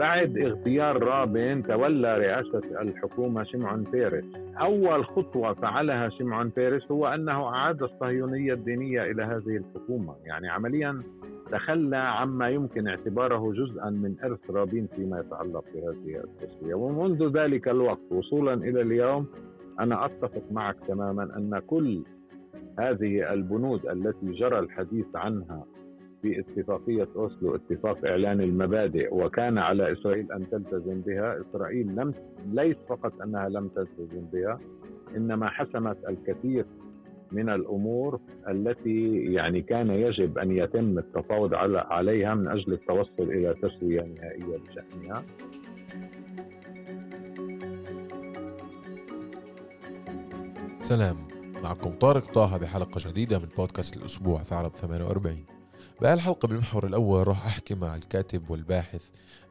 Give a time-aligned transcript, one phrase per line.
[0.00, 4.24] بعد اغتيال رابين تولى رئاسة الحكومة شمعون بيرس
[4.60, 10.14] أول خطوة فعلها شمعون بيرس هو أنه أعاد الصهيونية الدينية إلى هذه الحكومة.
[10.24, 11.02] يعني عمليا
[11.52, 16.74] تخلى عما يمكن اعتباره جزءا من إرث رابين فيما يتعلق بهذه التسوية.
[16.74, 19.26] ومنذ ذلك الوقت وصولا إلى اليوم
[19.80, 22.02] أنا أتفق معك تماما أن كل
[22.78, 25.64] هذه البنود التي جرى الحديث عنها
[26.22, 31.40] في اتفاقية أوسلو اتفاق إعلان المبادئ وكان على إسرائيل أن تلتزم بها.
[31.40, 32.14] إسرائيل لم
[32.52, 34.58] ليس فقط أنها لم تلتزم بها
[35.16, 36.66] إنما حسمت الكثير
[37.32, 44.00] من الأمور التي يعني كان يجب أن يتم التفاوض عليها من أجل التوصل إلى تسوية
[44.00, 45.22] نهائية بشأنها.
[50.82, 51.16] سلام.
[51.62, 55.59] معكم طارق طه بحلقة جديدة من بودكاست الأسبوع في عرب 48
[56.00, 59.02] بهالحلقة بالمحور الأول راح أحكي مع الكاتب والباحث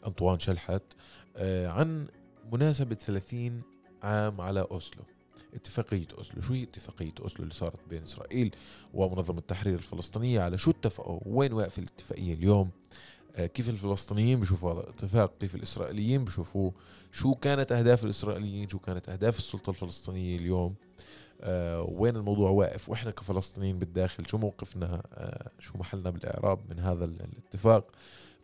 [0.08, 0.82] أنطوان شلحت
[1.38, 2.08] آه، عن
[2.52, 3.62] مناسبة 30
[4.04, 5.04] عام على أوسلو
[5.54, 6.42] اتفاقية أوسلو.
[6.42, 8.56] شو هي اتفاقية أوسلو اللي صارت بين إسرائيل
[8.94, 12.70] ومنظمة التحرير الفلسطينية على شو اتفقوا؟ وين واقف الاتفاقية اليوم؟
[13.36, 16.74] آه، كيف الفلسطينيين بشوفوا هذا الاتفاق؟ كيف الإسرائيليين بشوفوه
[17.12, 20.76] شو كانت أهداف الإسرائيليين؟ شو كانت أهداف السلطة الفلسطينية اليوم؟
[21.90, 27.92] وين الموضوع واقف؟ وإحنا كفلسطينيين بالداخل شو موقفنا؟ آه شو محلنا بالإعراب من هذا الاتفاق؟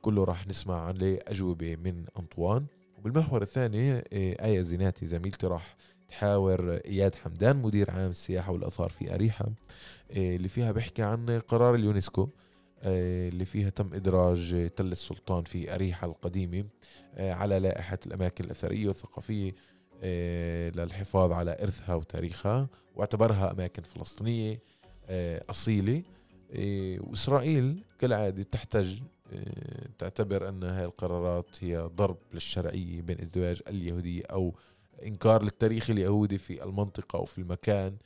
[0.02, 2.66] كله راح نسمع عليه أجوبة من أنطوان.
[3.00, 5.76] وبالمحور الثاني آه آية زيناتي زميلتي راح
[6.10, 9.46] تحاور إياد حمدان مدير عام السياحة والآثار في اريحا
[10.12, 12.30] آه اللي فيها بيحكي عن قرار اليونسكو
[12.84, 16.66] آه، اللي فيها تم إدراج تل السلطان في أريحة القديمة
[17.16, 19.50] آه، على لائحة الأماكن الأثرية والثقافية.
[19.52, 19.54] آه،
[20.76, 24.60] للحفاظ على إرثها وتاريخها واعتبرها أماكن فلسطينية
[25.10, 26.04] آه، أصيلة.
[26.56, 29.00] آه، وإسرائيل كالعادة تحتج
[30.00, 34.56] تعتبر أن هذه القرارات هي ضرب للشرعية بين إزدواج اليهودية أو
[35.06, 37.98] إنكار للتاريخ اليهودي في المنطقة أو في المكان.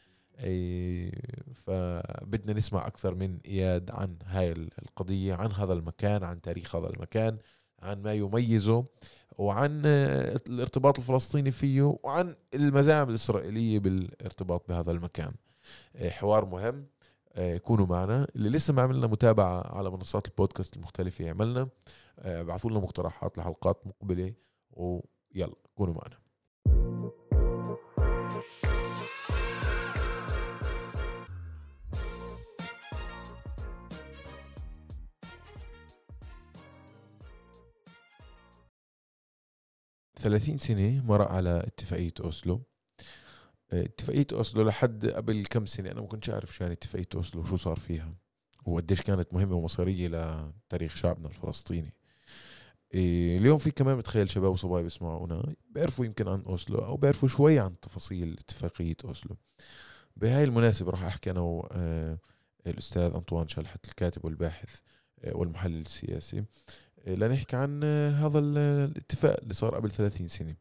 [1.55, 7.37] فبدنا نسمع أكثر من إياد عن هاي القضية عن هذا المكان عن تاريخ هذا المكان
[7.79, 8.85] عن ما يميزه.
[9.39, 15.33] وعن الارتباط الفلسطيني فيه وعن المزاعم الإسرائيلية بالارتباط بهذا المكان.
[15.95, 16.85] آه، حوار مهم.
[17.33, 18.27] آه، كونوا معنا.
[18.35, 21.69] اللي لسه ما عملنا متابعة على منصات البودكاست المختلفة عملنا
[22.19, 24.33] آه، ابعثوا لنا مقترحات لحلقات مقبلة.
[24.71, 26.19] ويلا كونوا معنا.
[40.19, 42.61] 30 سنة مرق على اتفاقية أوسلو.
[43.71, 47.41] آه، اتفاقية أوسلو لحد قبل كم سنة؟ أنا ما كنتش أعرف شو يعني اتفاقية أوسلو
[47.41, 48.13] وشو صار فيها؟
[48.65, 51.93] وقديش كانت مهمة ومصيرية لتاريخ شعبنا الفلسطيني.
[52.93, 57.59] إيه اليوم في كمان بتخيل شباب وصبايا بيسمعونا بيعرفوا يمكن عن أوسلو أو بيعرفوا شوي
[57.59, 59.37] عن تفاصيل اتفاقية أوسلو.
[60.15, 61.41] بهاي المناسبة راح أحكي أنا
[62.65, 64.79] والأستاذ أنطوان شلحت الكاتب والباحث
[65.23, 66.43] آه، والمحلل السياسي.
[67.07, 67.83] لنحكي عن
[68.13, 70.55] هذا الاتفاق اللي صار قبل 30 سنة.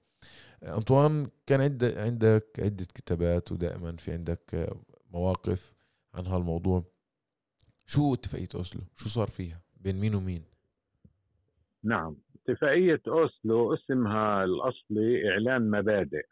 [0.63, 4.71] أنطوان كان عندك عندك عدة كتابات ودائما في عندك
[5.11, 5.75] مواقف
[6.15, 6.85] عن هالموضوع.
[7.87, 10.45] شو اتفاقية أوسلو؟ شو صار فيها؟ بين مين ومين؟
[11.85, 16.27] نعم اتفاقية أوسلو اسمها الأصلي إعلان مبادئ.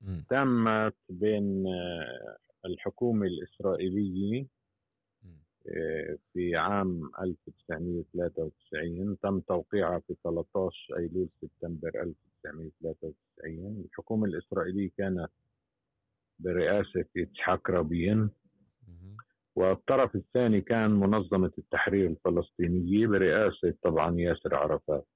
[0.00, 0.20] م.
[0.30, 1.64] تمت بين
[2.64, 4.46] الحكومة الإسرائيلية
[6.32, 15.28] في عام 1993 تم توقيعها في 13 أيلول سبتمبر 1993 الحكومة الإسرائيلية كانت
[16.38, 18.30] برئاسة إسحاق رابين
[19.56, 25.06] والطرف الثاني كان منظمة التحرير الفلسطينية برئاسة طبعا ياسر عرفات.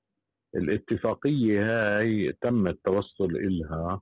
[0.54, 1.60] الاتفاقية
[1.98, 4.00] هاي تم التوصل إلها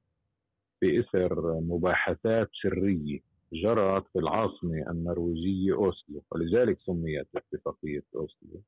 [0.83, 3.21] بإثر مباحثات سرية.
[3.53, 8.63] جرت في العاصمة النرويجية أوسلو ولذلك سميت اتفاقية أوسلو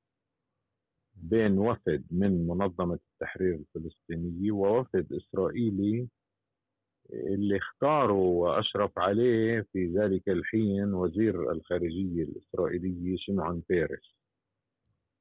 [1.15, 6.09] بين وفد من منظمة التحرير الفلسطينية ووفد إسرائيلي
[7.13, 14.15] اللي اختاروا وأشرف عليه في ذلك الحين وزير الخارجية الإسرائيلية شمعون بيرس.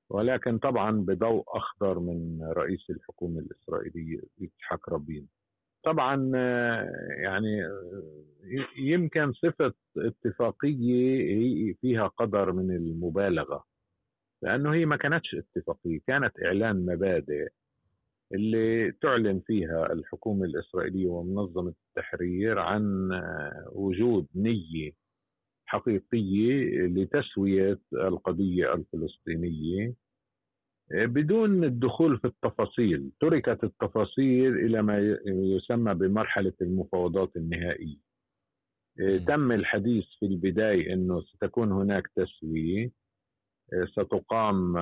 [0.10, 5.27] ولكن طبعا بضوء أخضر من رئيس الحكومة الإسرائيلية يتحق رابين.
[5.88, 6.31] طبعا
[7.24, 7.63] يعني
[8.78, 13.63] يمكن صفة اتفاقية فيها قدر من المبالغة
[14.42, 17.48] لأنه هي ما كانتش اتفاقية كانت إعلان مبادئ
[18.34, 23.10] اللي تعلن فيها الحكومة الإسرائيلية ومنظمة التحرير عن
[23.72, 24.92] وجود نية
[25.66, 29.94] حقيقية لتسوية القضية الفلسطينية.
[30.92, 37.98] بدون الدخول في التفاصيل تركت التفاصيل إلى ما يسمى بمرحلة المفاوضات النهائية.
[39.28, 42.92] تم الحديث في البداية أنه ستكون هناك تسوية.
[43.92, 44.74] ستقام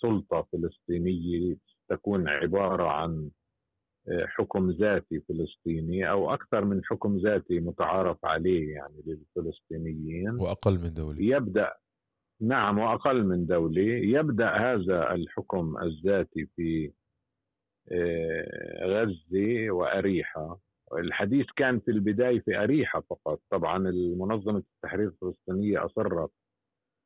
[0.00, 1.56] سلطة فلسطينية.
[1.88, 3.30] تكون عبارة عن
[4.24, 10.30] حكم ذاتي فلسطيني أو أكثر من حكم ذاتي متعارف عليه يعني للفلسطينيين.
[10.30, 11.72] وأقل من دوله يبدأ
[12.42, 13.82] نعم وأقل من دوله
[14.18, 16.92] يبدأ هذا الحكم الذاتي في
[17.92, 20.56] آه، غزة وأريحا.
[20.98, 23.40] الحديث كان في البداية في أريحا فقط.
[23.50, 26.30] طبعا المنظمة التحرير الفلسطينية أصرت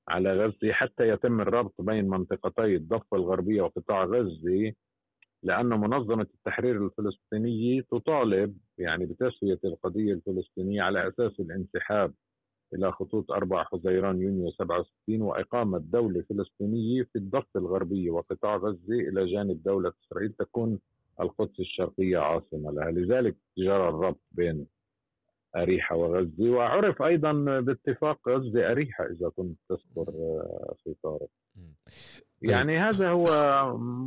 [0.08, 4.72] على غزة حتى يتم الربط بين منطقتي الضفة الغربية وقطاع غزة
[5.42, 12.14] لأن منظمة التحرير الفلسطينية تطالب يعني بتسوية القضية الفلسطينية على أساس الانسحاب
[12.74, 19.26] إلى خطوط 4 حزيران يونيو 67 وإقامة دولة فلسطينية في الضفة الغربية وقطاع غزة إلى
[19.32, 20.78] جانب دولة إسرائيل تكون
[21.20, 22.90] القدس الشرقية عاصمة لها.
[22.90, 24.66] لذلك جرى الربط بين
[25.56, 30.12] أريحة وغزة وعرف أيضا باتفاق غزة أريحة إذا كنت تذكر
[30.62, 31.28] أخي طارق.
[32.42, 32.50] طيب.
[32.50, 33.26] يعني هذا هو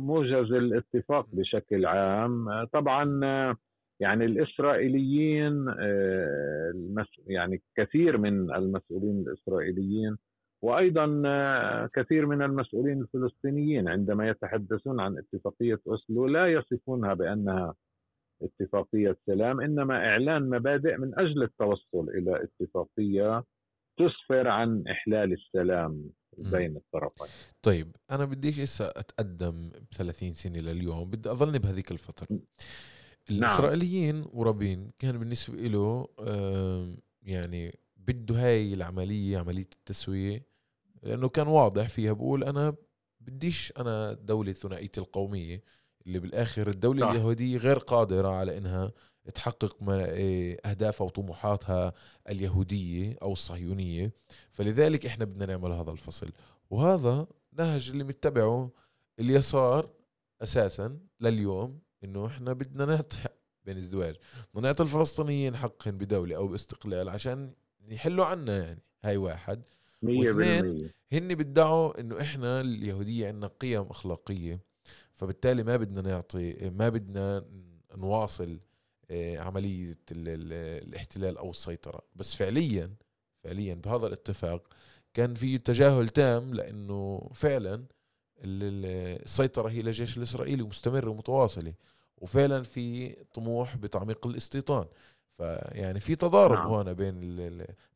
[0.06, 2.64] موجز الاتفاق بشكل عام.
[2.64, 3.56] طبعا
[4.00, 10.16] يعني الإسرائيليين آه، يعني كثير من المسؤولين الإسرائيليين
[10.62, 17.74] وأيضا آه، كثير من المسؤولين الفلسطينيين عندما يتحدثون عن اتفاقية أوسلو لا يصفونها بأنها
[18.42, 23.44] اتفاقية سلام إنما إعلان مبادئ من أجل التوصل إلى اتفاقية
[23.98, 27.26] تسفر عن إحلال السلام بين الطرفين.
[27.62, 32.28] طيب أنا بديش هسه أتقدم ب 30 سنة لليوم بدي أظلني بهذيك الفترة.
[33.30, 36.08] الإسرائيليين ورابين كان بالنسبة له
[37.22, 40.46] يعني بده هاي العملية عملية التسوية
[41.02, 42.74] لأنه كان واضح فيها بقول أنا
[43.20, 45.62] بديش أنا دولة ثنائية القومية
[46.06, 47.10] اللي بالآخر الدولة صح.
[47.10, 48.92] اليهودية غير قادرة على إنها
[49.34, 51.92] تحقق إيه، أهدافها وطموحاتها
[52.28, 54.12] اليهودية أو الصهيونية.
[54.50, 56.30] فلذلك إحنا بدنا نعمل هذا الفصل.
[56.70, 58.70] وهذا نهج اللي متبعه
[59.20, 59.90] اليسار
[60.42, 61.78] أساسا لليوم.
[62.04, 63.18] إنه إحنا بدنا نعطي
[63.64, 64.16] بين الزواج
[64.54, 67.52] بدنا نعطي الفلسطينيين حقهم بدولة أو باستقلال عشان
[67.88, 69.62] يحلوا عنا يعني هاي واحد.
[70.02, 74.60] واثنين هن بدعوا إنه إحنا اليهودية عندنا قيم أخلاقية
[75.14, 77.44] فبالتالي ما بدنا نعطي ما بدنا
[77.96, 78.60] نواصل
[79.10, 82.02] آه، عملية الاحتلال أو السيطرة.
[82.16, 82.94] بس فعليا
[83.44, 84.68] فعليا بهذا الاتفاق
[85.14, 87.84] كان في تجاهل تام لأنه فعلا
[88.42, 91.74] السيطره هي للجيش الإسرائيلي ومستمرة ومتواصلة.
[92.18, 94.86] وفعلا في طموح بتعميق الاستيطان.
[95.36, 96.66] فيعني في تضارب نعم.
[96.66, 97.36] هون بين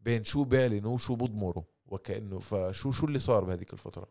[0.01, 1.63] بين شو بيعلنوا وشو بضمروا.
[1.87, 4.09] وكأنه فشو شو اللي صار بهذيك الفترة؟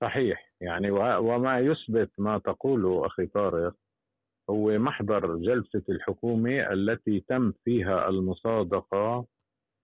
[0.00, 0.52] صحيح.
[0.60, 3.74] يعني وما يثبت ما تقوله أخي طارق
[4.50, 9.26] هو محضر جلسة الحكومة التي تم فيها المصادقة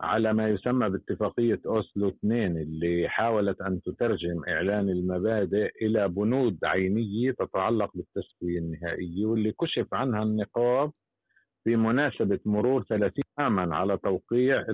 [0.02, 7.30] على ما يسمى باتفاقية أوسلو 2 اللي حاولت أن تترجم إعلان المبادئ إلى بنود عينية
[7.30, 10.92] تتعلق بالتسوية النهائية واللي كشف عنها النقاب
[11.64, 14.66] في مناسبة مرور 30 عاما على توقيع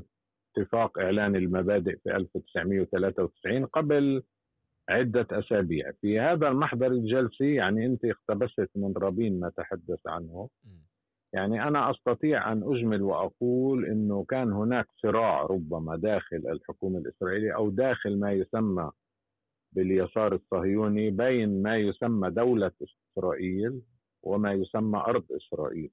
[0.56, 4.22] اتفاق إعلان المبادئ في 1993 قبل
[4.88, 5.92] عدة أسابيع.
[6.00, 10.48] في هذا المحضر الجلسي يعني أنت اقتبست من رابين ما تحدث عنه.
[11.32, 17.70] يعني أنا أستطيع أن أجمل وأقول أنه كان هناك صراع ربما داخل الحكومة الإسرائيلية أو
[17.70, 18.90] داخل ما يسمى
[19.72, 23.80] باليسار الصهيوني بين ما يسمى دولة إسرائيل
[24.22, 25.90] وما يسمى أرض إسرائيل.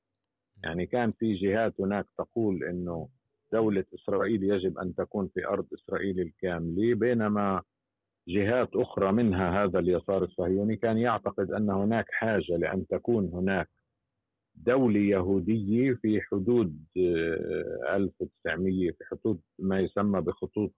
[0.63, 3.08] يعني كان في جهات هناك تقول أنه
[3.51, 7.62] دولة إسرائيل يجب أن تكون في أرض إسرائيل الكاملة بينما
[8.27, 13.70] جهات أخرى منها هذا اليسار الصهيوني كان يعتقد أن هناك حاجة لأن تكون هناك
[14.56, 20.74] دولة يهودية في حدود 1900 آه، في حدود ما يسمى بخطوط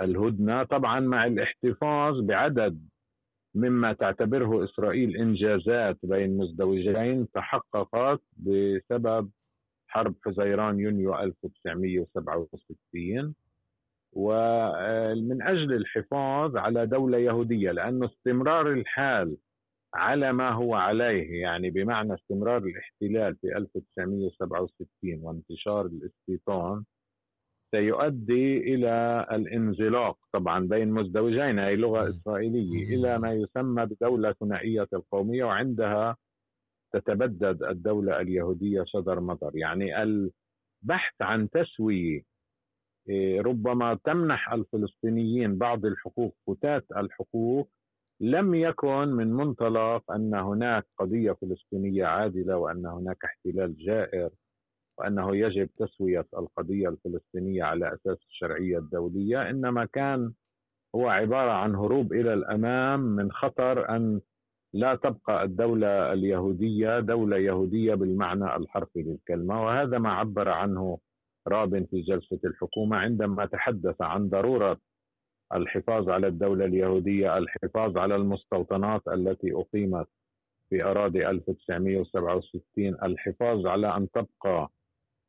[0.00, 0.62] الهدنة.
[0.62, 2.88] طبعا مع الاحتفاظ بعدد
[3.54, 9.30] مما تعتبره إسرائيل إنجازات بين مزدوجين تحققت بسبب
[9.88, 13.34] حرب حزيران يونيو 1967
[14.12, 19.36] ومن أجل الحفاظ على دولة يهودية لأنه استمرار الحال
[19.94, 24.88] على ما هو عليه يعني بمعنى استمرار الاحتلال في 1967
[25.22, 26.84] وانتشار الاستيطان
[27.74, 35.44] سيؤدي إلى الانزلاق طبعا بين مزدوجين هي لغة إسرائيلية إلى ما يسمى بدولة ثنائية القومية
[35.44, 36.16] وعندها
[36.92, 39.56] تتبدد الدولة اليهودية صدر مطر.
[39.56, 42.22] يعني البحث عن تسوية
[43.08, 47.70] إيه، ربما تمنح الفلسطينيين بعض الحقوق فتات الحقوق
[48.24, 54.30] لم يكن من منطلق أن هناك قضية فلسطينية عادلة وأن هناك احتلال جائر
[54.98, 60.32] وأنه يجب تسوية القضية الفلسطينية على أساس الشرعية الدولية إنما كان
[60.94, 64.20] هو عبارة عن هروب إلى الأمام من خطر أن
[64.72, 70.98] لا تبقى الدولة اليهودية دولة يهودية بالمعنى الحرفي للكلمة وهذا ما عبر عنه
[71.48, 74.78] رابن في جلسة الحكومة عندما تحدث عن ضرورة
[75.54, 80.06] الحفاظ على الدولة اليهودية، الحفاظ على المستوطنات التي أقيمت
[80.70, 84.68] في أراضي 1967 الحفاظ على أن تبقى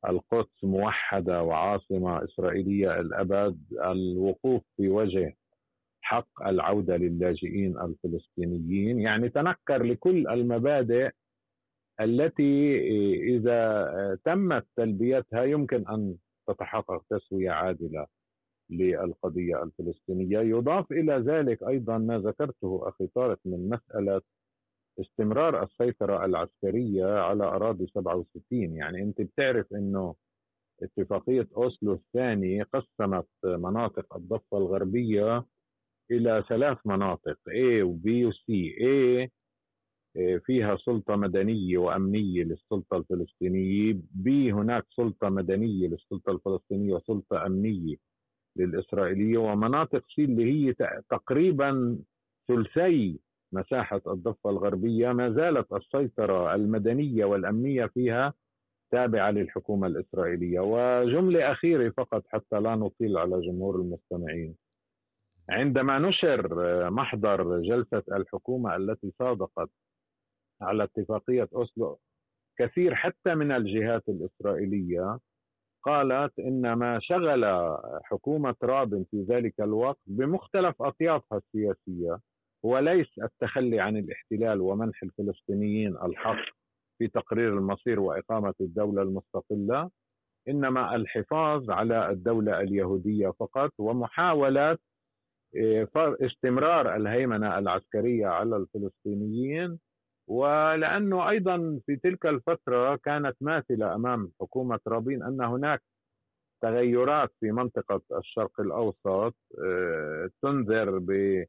[0.10, 5.36] القدس موحدة وعاصمة إسرائيلية الأبد الوقوف في وجه
[6.02, 9.00] حق العودة للاجئين الفلسطينيين.
[9.00, 11.10] يعني تنكر لكل المبادئ
[12.02, 12.78] التي
[13.36, 16.16] إذا تمت تلبيتها يمكن أن
[16.48, 18.08] تتحقق تسوية عادلة.
[18.70, 20.40] للقضية الفلسطينية.
[20.40, 24.22] يضاف إلى ذلك أيضا ما ذكرته أخي طارق من مسألة
[25.00, 28.36] استمرار السيطرة العسكرية على أراضي 67
[28.76, 30.16] يعني أنت بتعرف أنه
[30.84, 35.46] اتفاقية أوسلو الثاني قسمت مناطق الضفة الغربية
[36.12, 38.46] إلى ثلاث مناطق A و B و C.
[38.82, 39.30] A
[40.46, 47.96] فيها سلطة مدنية وأمنية للسلطة الفلسطينية B هناك سلطة مدنية للسلطة الفلسطينية وسلطة أمنية
[48.56, 50.74] للإسرائيلية ومناطق C اللي هي
[51.10, 51.98] تقريبا
[52.48, 53.20] ثلثي
[53.52, 58.34] مساحة الضفة الغربية ما زالت السيطرة المدنية والأمنية فيها
[58.92, 60.60] تابعة للحكومة الإسرائيلية.
[60.60, 64.56] وجملة أخيرة فقط حتى لا نطيل على جمهور المستمعين.
[65.50, 66.50] عندما نشر
[66.90, 69.70] محضر جلسة الحكومة التي صادقت
[70.62, 72.00] على اتفاقية أوسلو
[72.58, 75.20] كثير حتى من الجهات الإسرائيلية
[75.86, 77.46] قالت إن ما شغل
[78.04, 82.20] حكومة رابن في ذلك الوقت بمختلف أطيافها السياسية
[82.66, 86.46] هو ليس التخلي عن الاحتلال ومنح الفلسطينيين الحق
[86.98, 89.90] في تقرير المصير وإقامة الدولة المستقلة
[90.48, 94.78] إنما الحفاظ على الدولة اليهودية فقط ومحاوله
[95.58, 99.80] آه، استمرار الهيمنة العسكرية على الفلسطينيين
[100.28, 105.82] ولأنه أيضا في تلك الفترة كانت ماثلة أمام حكومة رابين أن هناك
[106.62, 111.44] تغيرات في منطقة الشرق الأوسط آه، تنذر ب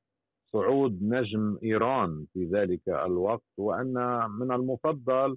[0.52, 5.36] صعود نجم إيران في ذلك الوقت وأن من المفضل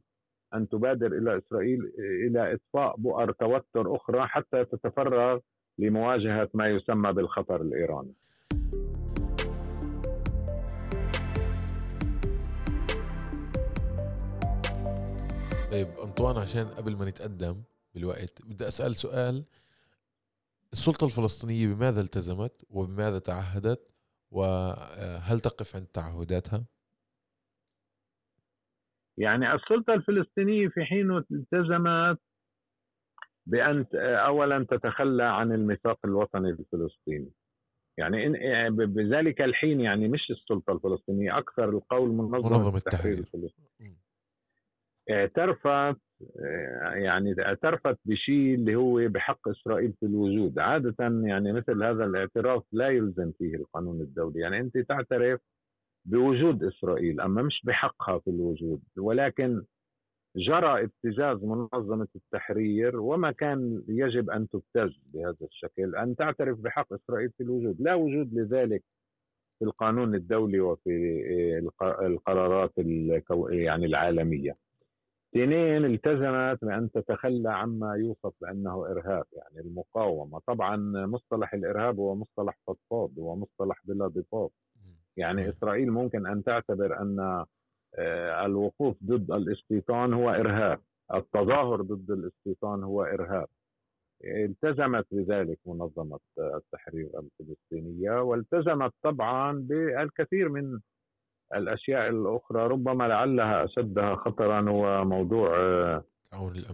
[0.54, 5.40] أن تبادر إلى إسرائيل إلى إطفاء بؤر توتر أخرى حتى تتفرغ
[5.80, 8.14] لمواجهة ما يسمى بالخطر الإيراني.
[15.72, 17.64] طيب أنطوان عشان قبل ما نتقدم
[17.96, 19.46] بالوقت بدي أسأل سؤال.
[20.74, 23.92] السلطة الفلسطينية بماذا التزمت وبماذا تعهدت؟
[24.32, 26.66] وهل تقف عند تعهداتها؟
[29.18, 32.20] يعني السلطة الفلسطينية في حين التزمت
[33.46, 33.86] بأن
[34.26, 37.32] أولا تتخلى عن الميثاق الوطني الفلسطيني
[37.98, 38.30] يعني
[38.70, 43.18] بذلك الحين يعني مش السلطة الفلسطينية أكثر القول منظمة, منظمة التحرير.
[43.18, 43.98] الفلسطيني
[45.10, 46.02] اعترفت
[46.94, 50.60] يعني اعترفت بشيء اللي هو بحق إسرائيل في الوجود.
[50.60, 54.40] عادة يعني مثل هذا الاعتراف لا يلزم فيه القانون الدولي.
[54.40, 55.42] يعني أنت تعترف
[56.06, 58.82] بوجود إسرائيل أما مش بحقها في الوجود.
[58.98, 59.64] ولكن
[60.36, 67.30] جرى ابتزاز منظمة التحرير وما كان يجب أن تبتز بهذا الشكل أن تعترف بحق إسرائيل
[67.38, 67.82] في الوجود.
[67.82, 68.84] لا وجود لذلك
[69.60, 72.74] في القانون الدولي وفي القرارات
[73.50, 74.69] يعني العالمية.
[75.36, 80.40] اثنين التزمت بأن تتخلى عما يوصف بأنه إرهاب يعني المقاومة.
[80.48, 84.52] طبعا مصطلح الإرهاب هو مصطلح فضفاض هو مصطلح بلا ضباط
[85.18, 87.46] يعني إسرائيل ممكن أن تعتبر أن
[87.96, 90.80] آه، الوقوف ضد الاستيطان هو إرهاب.
[91.14, 93.48] التظاهر ضد الاستيطان هو إرهاب.
[94.24, 100.80] التزمت بذلك منظمة التحرير الفلسطينية والتزمت طبعا بالكثير من
[101.56, 106.04] الأشياء الأخرى ربما لعلها أشدها خطرا هو موضوع آه،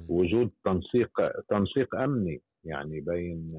[0.09, 1.09] وجود تنسيق
[1.49, 3.53] تنسيق أمني يعني بين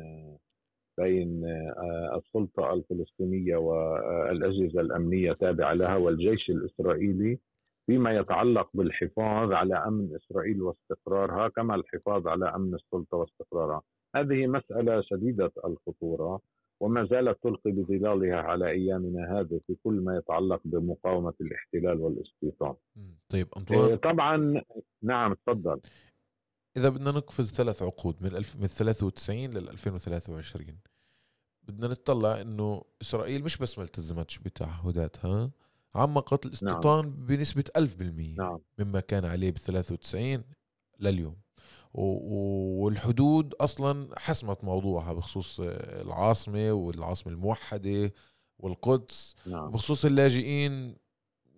[0.99, 7.39] بين آه، السلطة الفلسطينية والأجهزة الأمنية التابعة لها والجيش الإسرائيلي
[7.87, 13.83] فيما يتعلق بالحفاظ على أمن إسرائيل واستقرارها كما الحفاظ على أمن السلطة واستقرارها.
[14.17, 16.41] هذه مسألة شديدة الخطورة.
[16.81, 22.75] وما زالت تلقي بظلالها على أيامنا هذه في كل ما يتعلق بمقاومة الاحتلال والاستيطان.
[23.29, 24.63] طيب انطوان طبعا
[25.03, 25.81] نعم تفضل.
[26.77, 30.79] إذا بدنا نقفز ثلاث عقود من الف من 93 لل 2023
[31.63, 35.51] بدنا نطلع إنه إسرائيل مش بس ما التزمتش بتعهداتها
[35.95, 37.27] عمقت الاستيطان نعم.
[37.27, 38.59] بنسبة 1000% نعم.
[38.79, 40.45] مما كان عليه ب 93
[41.01, 41.37] لليوم
[41.97, 48.13] والحدود أصلا حسمت موضوعها بخصوص العاصمة والعاصمة الموحدة
[48.59, 49.71] والقدس نعم.
[49.71, 50.97] بخصوص اللاجئين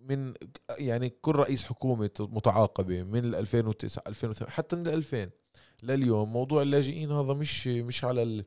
[0.02, 0.34] من
[0.78, 5.30] يعني كل رئيس حكومة متعاقبة من 2009 2008 حتى من 2000
[5.82, 8.44] لليوم موضوع اللاجئين هذا مش مش على ال...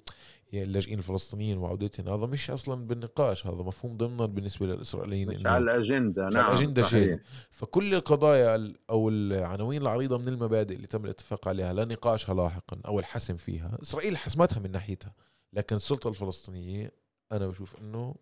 [0.51, 2.09] يعني اللاجئين الفلسطينيين وعودتهم.
[2.09, 6.83] هذا مش أصلا بالنقاش هذا مفهوم ضمنا بالنسبة للإسرائيليين مش على الأجندة نعم على الأجندة
[6.83, 7.19] شيء.
[7.49, 12.99] فكل القضايا أو العناوين العريضة من المبادئ اللي تم الاتفاق عليها لا نقاشها لاحقا أو
[12.99, 15.13] الحسم فيها إسرائيل حسمتها من ناحيتها.
[15.53, 16.91] لكن السلطة الفلسطينية
[17.31, 18.15] أنا بشوف إنه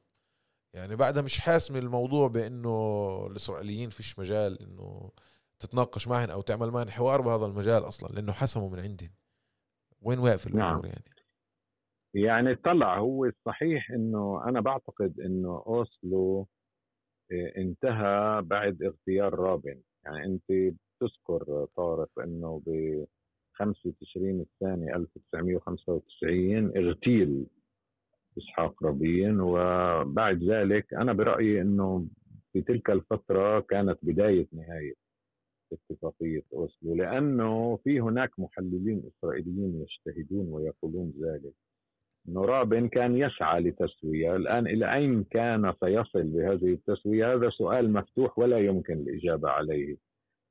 [0.73, 5.11] يعني بعدها مش حاسم الموضوع بإنه الإسرائيليين فيش مجال إنه
[5.59, 9.11] تتناقش معهم أو تعمل معهم حوار بهذا المجال أصلا لأنه حسموا من عندهم.
[10.01, 10.85] وين واقف الأمور نعم.
[10.85, 11.18] يعني؟
[12.13, 16.47] يعني طلع هو الصحيح إنه أنا بعتقد إنه أوسلو
[17.31, 23.05] آه، انتهى بعد اغتيال رابن يعني أنت بتذكر طارق إنه ب
[23.53, 27.45] 5 تشرين الثاني 1995 اغتيل
[28.37, 32.07] إسحاق رابين وبعد ذلك أنا برأيي إنه
[32.53, 34.93] في تلك الفترة كانت بداية نهاية
[35.73, 41.53] اتفاقية أوسلو لأنه في هناك محللين إسرائيليين يجتهدون ويقولون ذلك.
[42.29, 48.39] إنه رابن كان يسعى لتسوية، الآن إلى أين كان سيصل بهذه التسوية؟ هذا سؤال مفتوح
[48.39, 49.97] ولا يمكن الإجابة عليه.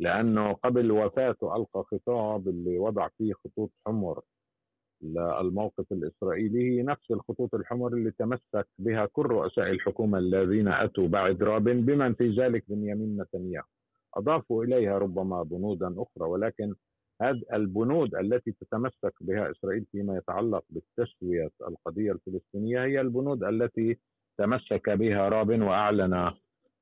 [0.01, 4.21] لأنه قبل وفاته ألقى خطاب اللي وضع فيه خطوط حمر
[5.03, 11.43] للموقف الإسرائيلي هي نفس الخطوط الحمر اللي تمسك بها كل رؤساء الحكومة الذين أتوا بعد
[11.43, 13.67] رابن بمن في ذلك بنيامين نتنياهو.
[14.15, 16.75] أضافوا إليها ربما بنودا أخرى ولكن
[17.53, 23.99] البنود التي تتمسك بها إسرائيل فيما يتعلق بتسويه القضية الفلسطينية هي البنود التي
[24.39, 26.33] تمسك بها رابن واعلن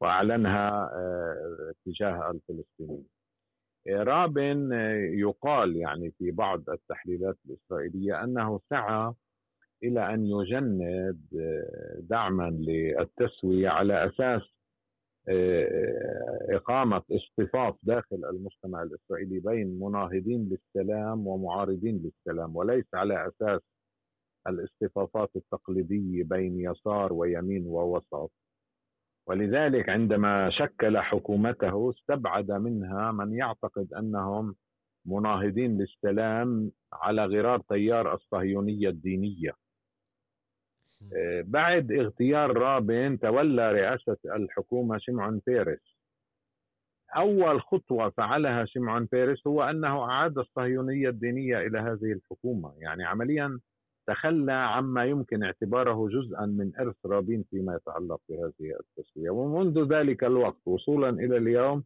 [0.00, 3.06] وأعلنها آه، تجاه الفلسطينيين.
[3.88, 4.72] رابن
[5.18, 9.12] يقال يعني في بعض التحليلات الإسرائيلية أنه سعى
[9.82, 10.82] إلى أن يجند
[11.40, 14.55] آه، دعما للتسوية على أساس
[16.50, 23.60] إقامة اصطفاف داخل المجتمع الإسرائيلي بين مناهضين للسلام ومعارضين للسلام وليس على أساس
[24.48, 28.30] الاصطفافات التقليدية بين يسار ويمين ووسط.
[29.28, 34.54] ولذلك عندما شكل حكومته استبعد منها من يعتقد أنهم
[35.06, 39.50] مناهضين للسلام على غرار تيار الصهيونية الدينية.
[39.50, 39.65] آه،
[41.42, 45.96] بعد اغتيال رابن تولى رئاسة الحكومة شمعون بيرس
[47.16, 52.74] أول خطوة فعلها شمعون بيرس هو أنه أعاد الصهيونية الدينية إلى هذه الحكومة.
[52.78, 53.60] يعني عمليا
[54.06, 59.30] تخلى عما يمكن اعتباره جزءا من إرث رابين فيما يتعلق بهذه التسوية.
[59.30, 61.84] ومنذ ذلك الوقت وصولا إلى اليوم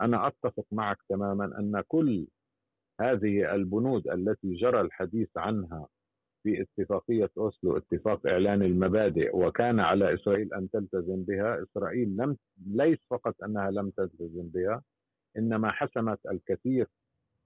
[0.00, 2.26] أنا أتفق معك تماما أن كل
[3.00, 5.88] هذه البنود التي جرى الحديث عنها
[6.42, 11.62] في اتفاقية أوسلو اتفاق إعلان المبادئ وكان على إسرائيل أن تلتزم بها.
[11.62, 14.82] إسرائيل لم ليس فقط أنها لم تلتزم بها
[15.38, 16.86] إنما حسمت الكثير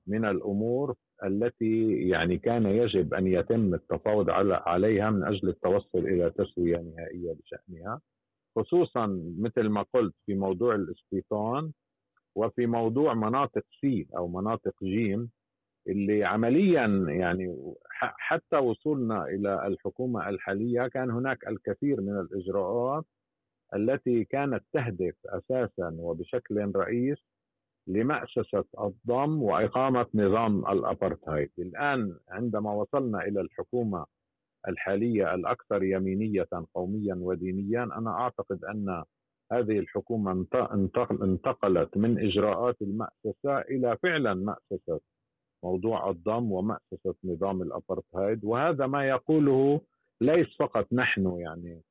[0.06, 6.76] من الأمور التي يعني كان يجب أن يتم التفاوض عليها من أجل التوصل إلى تسوية
[6.76, 8.00] نهائية بشأنها.
[8.56, 9.06] خصوصا
[9.38, 11.72] مثل ما قلت في موضوع الاستيطان
[12.34, 15.30] وفي موضوع مناطق سي أو مناطق جيم
[15.88, 23.04] اللي عمليا يعني حتى وصولنا إلى الحكومة الحالية كان هناك الكثير من الإجراءات
[23.74, 27.18] التي كانت تهدف أساسا وبشكل رئيس
[27.86, 31.50] لمأسسة الضم وإقامة نظام الأبرتهايد.
[31.58, 34.06] الآن عندما وصلنا إلى الحكومة
[34.68, 39.04] الحالية الأكثر يمينية قوميا ودينيا أنا أعتقد أن
[39.52, 40.46] هذه الحكومة
[41.22, 45.00] انتقلت من إجراءات المأسسة إلى فعلا مأسسة
[45.62, 49.80] موضوع الضم ومأسسة نظام الأبرتهايد وهذا ما يقوله
[50.20, 51.82] ليس فقط نحن يعني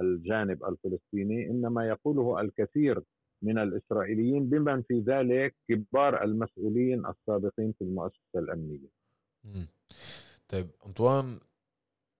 [0.00, 3.02] الجانب الفلسطيني إنما يقوله الكثير
[3.42, 8.88] من الإسرائيليين بمن في ذلك كبار المسؤولين السابقين في المؤسسة الأمنية.
[10.48, 11.38] طيب أنطوان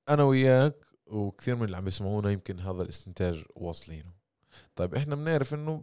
[0.09, 0.75] أنا وياك
[1.07, 4.13] وكثير من اللي عم يسمعونا يمكن هذا الاستنتاج واصلينه.
[4.77, 5.83] طيب إحنا بنعرف إنه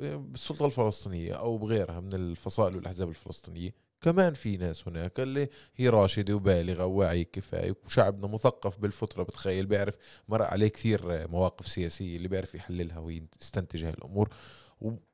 [0.00, 3.70] بالسلطه الفلسطينية أو بغيرها من الفصائل والأحزاب الفلسطينية
[4.02, 9.94] كمان في ناس هناك اللي هي راشدة وبالغة وواعية كفاية وشعبنا مثقف بالفطرة بتخيل بيعرف
[10.28, 14.28] مرق عليه كثير مواقف سياسية اللي بيعرف يحللها ويستنتج هاي الأمور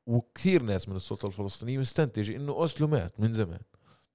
[0.07, 3.59] وكثير ناس من السلطة الفلسطينية مستنتج إنه أوسلو مات من زمان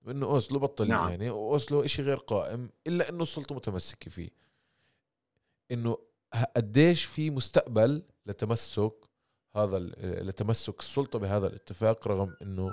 [0.08, 1.10] إنه أوسلو بطل نعم.
[1.10, 4.28] يعني اوسلو شيء غير قائم إلا إنه السلطة متمسكة فيه
[5.72, 5.98] إنه
[6.56, 8.94] قديش في مستقبل لتمسك
[9.56, 12.70] هذا لتمسك السلطة بهذا الاتفاق رغم إنه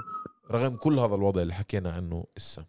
[0.52, 2.66] رغم كل هذا الوضع اللي حكينا عنه إسا.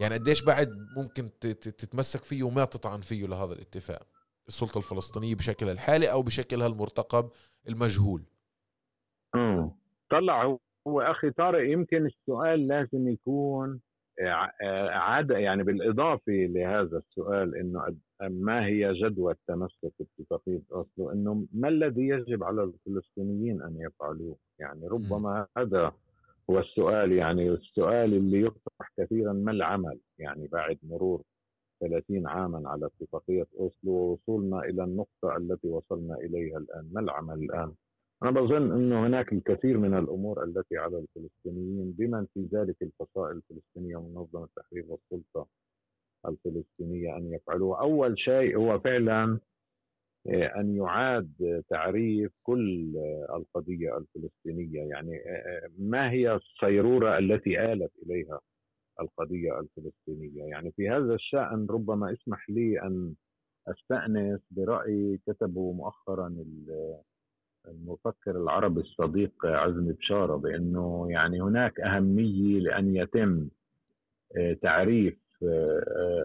[0.00, 4.06] يعني قديش بعد ممكن تتمسك فيه وما تطعن فيه لهذا الاتفاق
[4.48, 7.30] السلطة الفلسطينية بشكلها الحالي أو بشكلها المرتقب
[7.68, 8.22] المجهول.
[9.34, 9.70] امم
[10.10, 13.80] طلع هو أخي طارق يمكن السؤال لازم يكون
[14.90, 22.08] عادة يعني بالإضافة لهذا السؤال إنه ما هي جدوى التمسك باتفاقية أوسلو؟ إنه ما الذي
[22.08, 25.92] يجب على الفلسطينيين أن يفعلوه؟ يعني ربما هذا
[26.50, 31.22] هو السؤال يعني السؤال اللي يطرح كثيرا ما العمل؟ يعني بعد مرور
[31.80, 36.90] 30 عاما على اتفاقية أوسلو ووصولنا إلى النقطة التي وصلنا إليها الآن.
[36.92, 37.72] ما العمل الآن؟
[38.22, 43.96] أنا بظن أنه هناك الكثير من الأمور التي على الفلسطينيين بمن في ذلك الفصائل الفلسطينية
[43.96, 45.46] ومنظمة التحرير والسلطة
[46.28, 49.38] الفلسطينية أن يفعلوه أول شيء هو فعلا
[50.28, 52.96] آه، أن يعاد تعريف كل
[53.30, 54.80] القضية الفلسطينية.
[54.82, 58.40] يعني آه، ما هي الصيرورة التي آلت إليها
[59.00, 63.14] القضية الفلسطينية؟ يعني في هذا الشأن ربما اسمح لي أن
[63.68, 66.34] أستأنس برأي كتبه مؤخرا
[67.68, 73.48] المفكر العربي الصديق عزمي بشارة بأنه يعني هناك أهمية لأن يتم
[74.36, 75.23] آه، تعريف آه،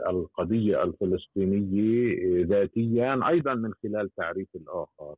[0.10, 5.16] القضية الفلسطينية ذاتيا أيضا من خلال تعريف الآخر.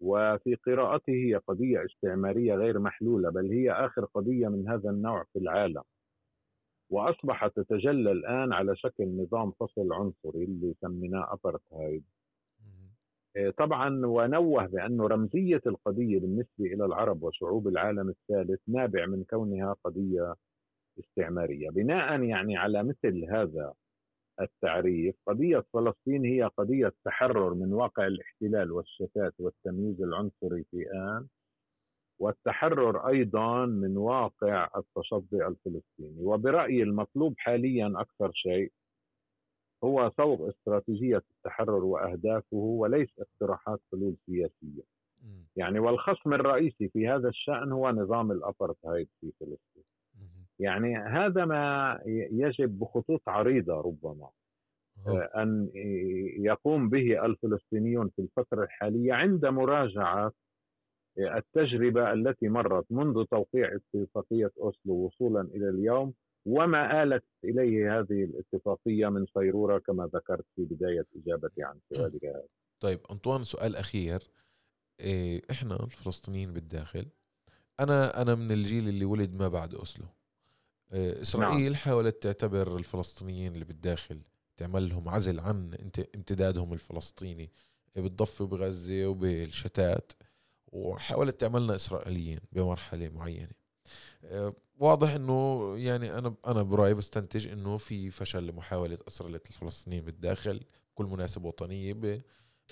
[0.00, 5.38] وفي قراءته هي قضية استعمارية غير محلولة بل هي آخر قضية من هذا النوع في
[5.38, 5.82] العالم.
[6.90, 12.04] وأصبحت تتجلى الآن على شكل نظام فصل عنصري اللي سميناه أبرتهايد.
[13.36, 19.76] آه، طبعا ونوه بأن رمزية القضية بالنسبة إلى العرب وشعوب العالم الثالث نابع من كونها
[19.84, 20.34] قضية
[20.98, 21.70] استعمارية.
[21.70, 23.74] بناء يعني على مثل هذا
[24.40, 31.26] التعريف قضية فلسطين هي قضية تحرر من واقع الاحتلال والشتات والتمييز العنصري في آن
[32.18, 36.24] والتحرر أيضا من واقع التصدي الفلسطيني.
[36.24, 38.72] وبرأيي المطلوب حاليا أكثر شيء
[39.84, 44.82] هو صوغ استراتيجية التحرر وأهدافه وليس اقتراحات حلول سياسية.
[45.56, 49.84] يعني والخصم الرئيسي في هذا الشأن هو نظام الأبرتهايد في فلسطين.
[50.58, 51.98] يعني هذا ما
[52.32, 54.28] يجب بخطوط عريضة ربما
[55.06, 55.70] آه، أن
[56.38, 60.32] يقوم به الفلسطينيون في الفترة الحالية عند مراجعة
[61.18, 66.14] التجربة التي مرت منذ توقيع اتفاقية أوسلو وصولا إلى اليوم
[66.46, 72.46] وما آلت إليه هذه الاتفاقية من صيرورة كما ذكرت في بداية إجابتي عن سؤالك هذا.
[72.80, 74.22] طيب أنطوان سؤال أخير.
[75.00, 77.06] إيه، إحنا الفلسطينيين بالداخل
[77.80, 80.06] أنا أنا من الجيل اللي ولد ما بعد أوسلو.
[80.92, 81.74] إيه، إسرائيل نعم.
[81.74, 84.22] حاولت تعتبر الفلسطينيين اللي بالداخل
[84.56, 85.74] تعمل لهم عزل عن
[86.14, 87.50] امتدادهم الفلسطيني
[87.96, 90.12] بالضفة وبغزة وبالشتات
[90.72, 93.52] وحاولت تعملنا إسرائيليين بمرحلة معينة
[94.24, 100.60] إيه، واضح إنه يعني أنا أنا برأيي بستنتج إنه في فشل لمحاولة أسرلة الفلسطينيين بالداخل
[100.94, 102.22] بكل مناسبة وطنية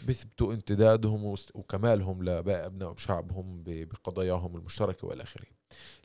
[0.06, 5.46] بيثبتوا امتدادهم وكمالهم لباقي أبناء شعبهم بقضاياهم المشتركة والى اخره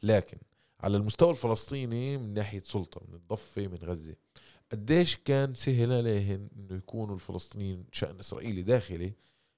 [0.04, 0.38] لكن
[0.80, 4.16] على المستوى الفلسطيني من ناحية سلطة من الضفة من غزة.
[4.72, 9.13] قديش كان سهل عليهم إنه يكونوا الفلسطينيين شأن إسرائيلي داخلي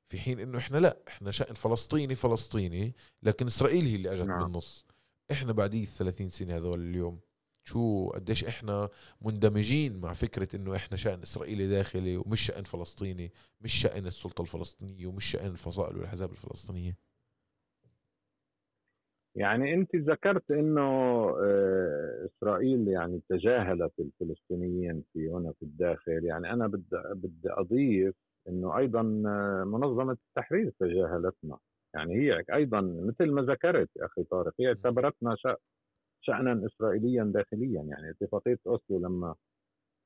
[0.10, 4.44] في حين إنه إحنا لا إحنا شأن فلسطيني فلسطيني لكن إسرائيل هي اللي إجت نعم.
[4.44, 4.86] بالنص.
[5.32, 7.20] إحنا بعديه 30 سنة هذول اليوم
[7.66, 8.90] شو قديش إحنا
[9.22, 15.08] مندمجين مع فكرة إنه إحنا شأن إسرائيلي داخلي ومش شأن فلسطيني مش شأن السلطة الفلسطينية
[15.08, 16.98] ومش شأن الفصائل والأحزاب الفلسطينية؟
[19.36, 20.82] يعني انت ذكرت إنه
[21.44, 26.26] آه، إسرائيل يعني تجاهلت الفلسطينيين في هنا في الداخل.
[26.26, 28.16] يعني أنا بدي بدي أضيف
[28.50, 31.58] إنه أيضا آه، منظمة التحرير تجاهلتنا.
[31.96, 35.36] يعني هي أيضا مثل ما ذكرت أخي طارق هي اعتبرتنا
[36.22, 37.82] شانا اسرائيليا داخليا.
[37.82, 39.36] يعني اتفاقية أوسلو لما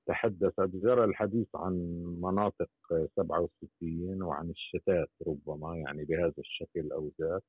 [0.07, 1.73] تحدثت جرى الحديث عن
[2.21, 2.69] مناطق
[3.17, 7.43] 67 وعن الشتات ربما يعني بهذا الشكل أو ذاك.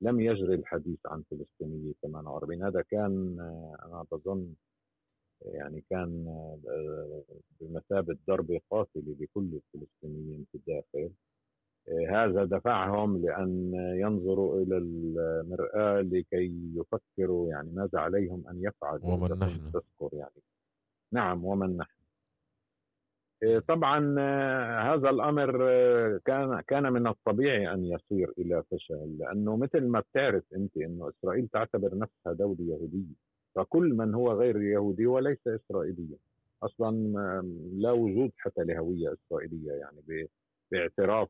[0.00, 3.36] لم يجري الحديث عن فلسطينية 48 هذا كان
[3.84, 4.54] أنا بظن
[5.44, 6.26] يعني كان
[7.60, 11.10] بمثابة ضربة قاتلة لكل الفلسطينيين في الداخل.
[12.08, 19.72] هذا دفعهم لأن ينظروا إلى المرآة لكي يفكروا يعني ماذا عليهم أن يفعلوا ومن نحن.
[19.72, 20.42] تذكر يعني.
[21.12, 21.99] نعم ومن نحن.
[23.68, 29.86] طبعا آه، هذا الأمر آه، كان كان من الطبيعي أن يصير إلى فشل لأنه مثل
[29.86, 33.14] ما بتعرف أنت إنه إسرائيل تعتبر نفسها دولة يهودية
[33.54, 36.16] فكل من هو غير يهودي وليس إسرائيليا.
[36.62, 36.90] أصلا
[37.72, 40.28] لا وجود حتى لهوية إسرائيلية يعني
[40.72, 41.28] باعتراف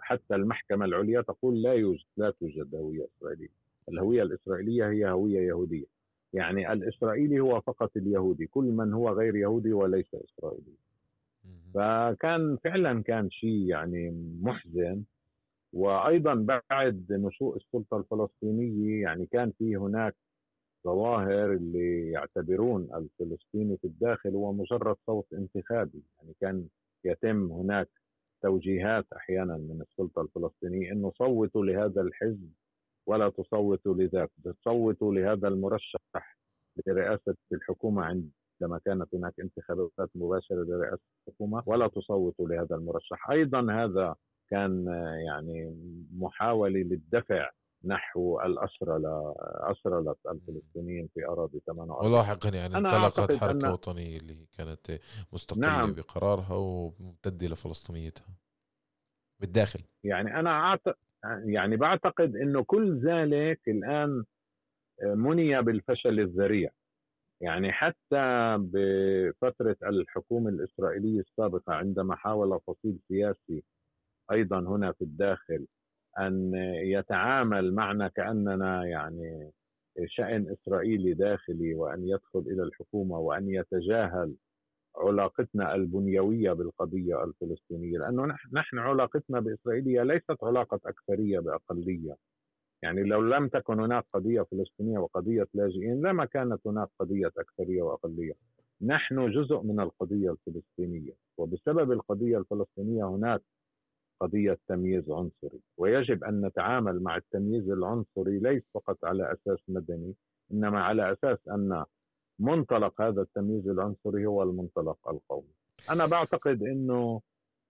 [0.00, 3.48] حتى المحكمة العليا تقول لا يوجد لا توجد هوية إسرائيلية.
[3.88, 5.86] الهوية الإسرائيلية هي هوية يهودية.
[6.32, 10.89] يعني الإسرائيلي هو فقط اليهودي كل من هو غير يهودي وليس إسرائيلي.
[11.74, 14.10] فكان فعلا كان شيء يعني
[14.42, 15.02] محزن.
[15.72, 16.34] وأيضا
[16.70, 20.16] بعد نشوء السلطة الفلسطينية يعني كان في هناك
[20.84, 26.02] ظواهر اللي يعتبرون الفلسطيني في الداخل هو مجرد صوت انتخابي.
[26.18, 26.66] يعني كان
[27.04, 27.88] يتم هناك
[28.42, 32.50] توجيهات أحيانا من السلطة الفلسطينية إنه صوتوا لهذا الحزب
[33.06, 36.38] ولا تصوتوا لذاك تصوتوا لهذا المرشح
[36.86, 38.02] لرئاسة الحكومة
[38.62, 43.30] عندما كانت هناك انتخابات مباشرة لرئاسة الحكومة ولا تصوتوا لهذا المرشح.
[43.30, 44.14] أيضا هذا
[44.50, 44.86] كان
[45.26, 45.76] يعني
[46.12, 47.50] محاولة للدفع
[47.84, 49.00] نحو الأسرى
[49.60, 53.72] أسرى الفلسطينيين في أراضي 48 ولاحقا يعني انطلقت حركة أن...
[53.72, 55.00] وطنية اللي كانت
[55.32, 55.92] مستقلة نعم.
[55.92, 58.26] بقرارها وممتدة لفلسطينيتها
[59.40, 59.80] بالداخل.
[60.04, 60.94] يعني أنا أعتقد
[61.44, 64.24] يعني بعتقد أنه كل ذلك الآن
[65.02, 66.70] مني بالفشل الذريع.
[67.40, 73.64] يعني حتى بفترة الحكومة الإسرائيلية السابقة عندما حاول فصيل سياسي
[74.32, 75.66] أيضا هنا في الداخل
[76.18, 76.52] أن
[76.84, 79.52] يتعامل معنا كأننا يعني
[80.06, 84.34] شأن إسرائيلي داخلي وأن يدخل إلى الحكومة وأن يتجاهل
[84.96, 92.16] علاقتنا البنيوية بالقضية الفلسطينية لأنه نحن علاقتنا بإسرائيلية ليست علاقة أكثرية بأقلية.
[92.82, 98.32] يعني لو لم تكن هناك قضية فلسطينية وقضية لاجئين لما كانت هناك قضية أكثرية وأقلية؟
[98.82, 103.42] نحن جزء من القضية الفلسطينية وبسبب القضية الفلسطينية هناك
[104.20, 105.60] قضية تمييز عنصري.
[105.78, 110.14] ويجب أن نتعامل مع التمييز العنصري ليس فقط على أساس مدني
[110.52, 111.84] إنما على أساس أن
[112.38, 115.54] منطلق هذا التمييز العنصري هو المنطلق القومي.
[115.90, 117.20] أنا بعتقد أنه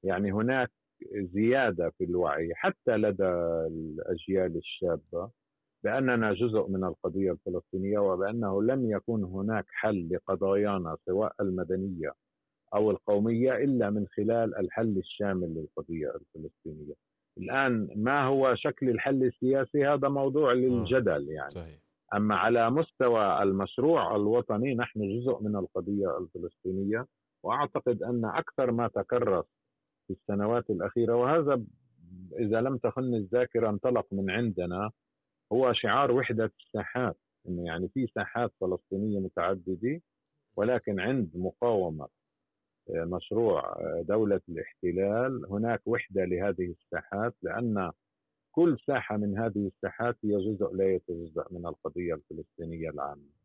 [0.05, 0.71] يعني هناك
[1.15, 3.29] زيادة في الوعي حتى لدى
[3.67, 5.31] الأجيال الشابة
[5.85, 12.13] بأننا جزء من القضية الفلسطينية وبأنه لم يكن هناك حل لقضايانا سواء المدنية
[12.75, 16.95] أو القومية إلا من خلال الحل الشامل للقضية الفلسطينية.
[17.39, 21.51] الآن ما هو شكل الحل السياسي هذا موضوع للجدل يعني.
[21.51, 21.79] صحيح.
[22.15, 27.07] أما على مستوى المشروع الوطني نحن جزء من القضية الفلسطينية
[27.45, 29.45] وأعتقد أن أكثر ما تكرس
[30.11, 31.63] في السنوات الأخيرة وهذا
[32.39, 34.91] إذا لم تخن الذاكرة انطلق من عندنا
[35.53, 37.17] هو شعار وحدة الساحات
[37.49, 40.01] إنه يعني في ساحات فلسطينية متعددة
[40.57, 42.09] ولكن عند مقاومة
[42.89, 47.93] مشروع دولة الاحتلال هناك وحدة لهذه الساحات لأن
[48.53, 53.41] كل ساحة من هذه الساحات هي جزء لا يتجزأ من القضية الفلسطينية العامة.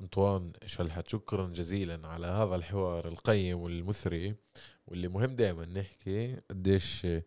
[0.00, 4.34] أنطوان شلحت شكرا جزيلا على هذا الحوار القيم والمثري.
[4.86, 7.22] واللي مهم دائما نحكي قديش آه،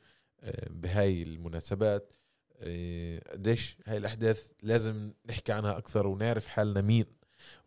[0.70, 2.14] بهاي المناسبات
[2.60, 7.06] آه، قديش هاي الأحداث لازم نحكي عنها أكثر ونعرف حالنا مين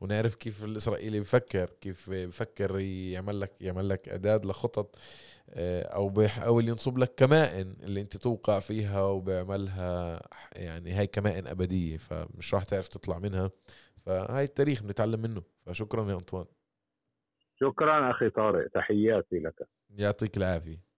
[0.01, 4.97] ونعرف كيف الإسرائيلي بفكر كيف بفكر يعمل لك يعمل لك اعداد لخطط
[5.51, 10.23] آه، أو بيحاول ينصب لك كمائن اللي أنت توقع فيها وبيعملها
[10.53, 13.51] يعني هاي كمائن أبدية فمش راح تعرف تطلع منها.
[14.07, 15.43] فهاي التاريخ بنتعلم منه.
[15.67, 16.45] فشكرا يا أنطوان.
[17.61, 19.69] شكرا أخي طارق تحياتي لك.
[19.91, 20.89] يعطيك العافية.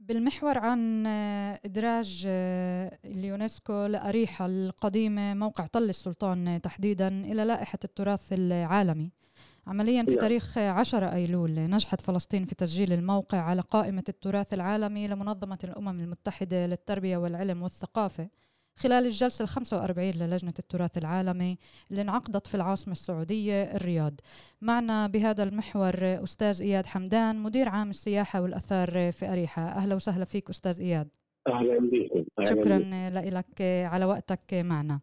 [0.00, 1.06] بالمحور عن
[1.64, 2.24] إدراج
[3.04, 9.12] اليونسكو لأريحة القديمة موقع طل السلطان تحديدا إلى لائحة التراث العالمي.
[9.66, 10.16] عمليا في.
[10.16, 16.66] تاريخ 10 أيلول نجحت فلسطين في تسجيل الموقع على قائمة التراث العالمي لمنظمة الأمم المتحدة
[16.66, 18.28] للتربية والعلم والثقافة.
[18.76, 21.58] خلال الجلسة ال 45 للجنة التراث العالمي
[21.90, 24.20] اللي انعقدت في العاصمة السعودية الرياض.
[24.60, 30.50] معنا بهذا المحور أستاذ إياد حمدان مدير عام السياحة والأثار في أريحة أهلا وسهلا فيك
[30.50, 31.08] أستاذ إياد.
[31.48, 32.24] أهلا بكم.
[32.44, 32.78] شكرا
[33.10, 35.00] لك على وقتك معنا.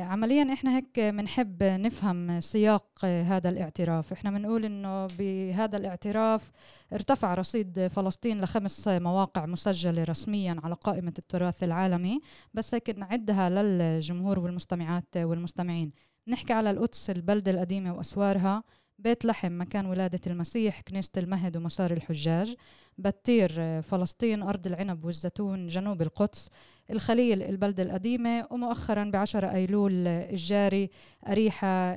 [0.00, 4.12] عمليا إحنا هيك بنحب نفهم سياق هذا الاعتراف.
[4.12, 6.52] إحنا بنقول إنه بهذا الاعتراف
[6.92, 12.20] ارتفع رصيد فلسطين لخمس مواقع مسجلة رسميا على قائمة التراث العالمي
[12.54, 15.92] بس هيك نعدها للجمهور والمستمعات والمستمعين.
[16.28, 18.62] نحكي على القدس البلدة القديمة وأسوارها.
[18.98, 22.54] بيت لحم مكان ولادة المسيح كنيسة المهد ومسار الحجاج.
[22.98, 26.48] بتير فلسطين أرض العنب والزيتون جنوب القدس.
[26.90, 30.90] الخليل البلدة القديمة ومؤخرا بعشرة أيلول الجاري
[31.28, 31.94] أريحة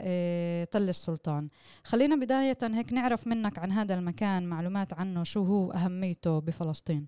[0.64, 1.50] تل السلطان.
[1.84, 7.08] خلينا بداية هيك نعرف منك عن هذا المكان معلومات عنه شو هو أهميته بفلسطين؟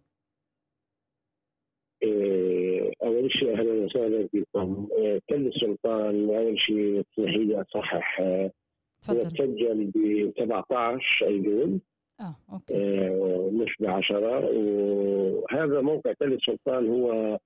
[3.03, 4.87] أول شيء أهلا وسهلا فيكم.
[5.29, 7.05] تل السلطان أول شيء
[7.61, 8.21] اصحح
[9.01, 9.19] تفضل.
[9.19, 11.79] تسجل ب 17 أيلول.
[12.21, 12.73] آه أوكي.
[12.75, 17.37] آه، مش ب 10 وهذا موقع تل السلطان هو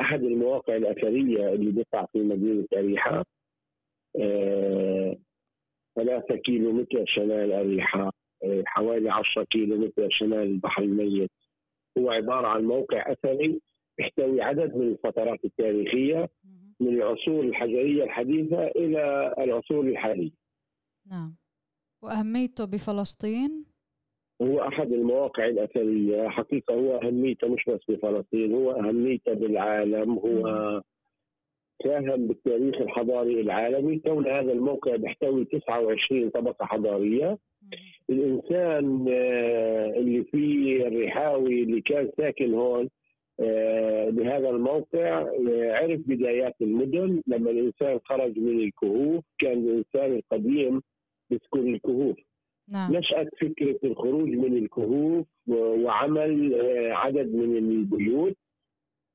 [0.00, 3.24] أحد المواقع الأثرية اللي بقع في مدينة اريحه
[4.20, 5.16] آه،
[5.96, 8.12] ثلاثة كيلو متر شمال أريحة
[8.44, 11.30] آه، حوالي 10 كيلو متر شمال البحر الميت.
[11.98, 13.60] هو عبارة عن موقع أثري
[13.98, 16.28] يحتوي عدد من الفترات التاريخية.
[16.80, 20.30] من العصور الحجرية الحديثة إلى العصور الحالية.
[21.10, 21.36] نعم.
[22.02, 23.73] وأهميته بفلسطين؟
[24.44, 26.28] هو أحد المواقع الأثرية.
[26.28, 30.12] حقيقة هو أهميته مش بس بفلسطين هو أهميته بالعالم.
[30.18, 30.82] هو
[31.84, 33.98] ساهم بالتاريخ الحضاري العالمي.
[33.98, 37.26] كون هذا الموقع بيحتوي 29 طبقة حضارية.
[37.26, 37.38] مهم.
[38.10, 42.88] الإنسان آه، اللي فيه الرحاوي اللي كان ساكن هون
[43.40, 47.22] آه، بهذا الموقع آه، عرف بدايات المدن.
[47.26, 50.82] لما الإنسان خرج من الكهوف كان الإنسان القديم
[51.30, 52.16] بيسكن الكهوف.
[52.68, 52.96] نعم.
[52.96, 58.36] نشأت فكرة الخروج من الكهوف وعمل آه، عدد من البيوت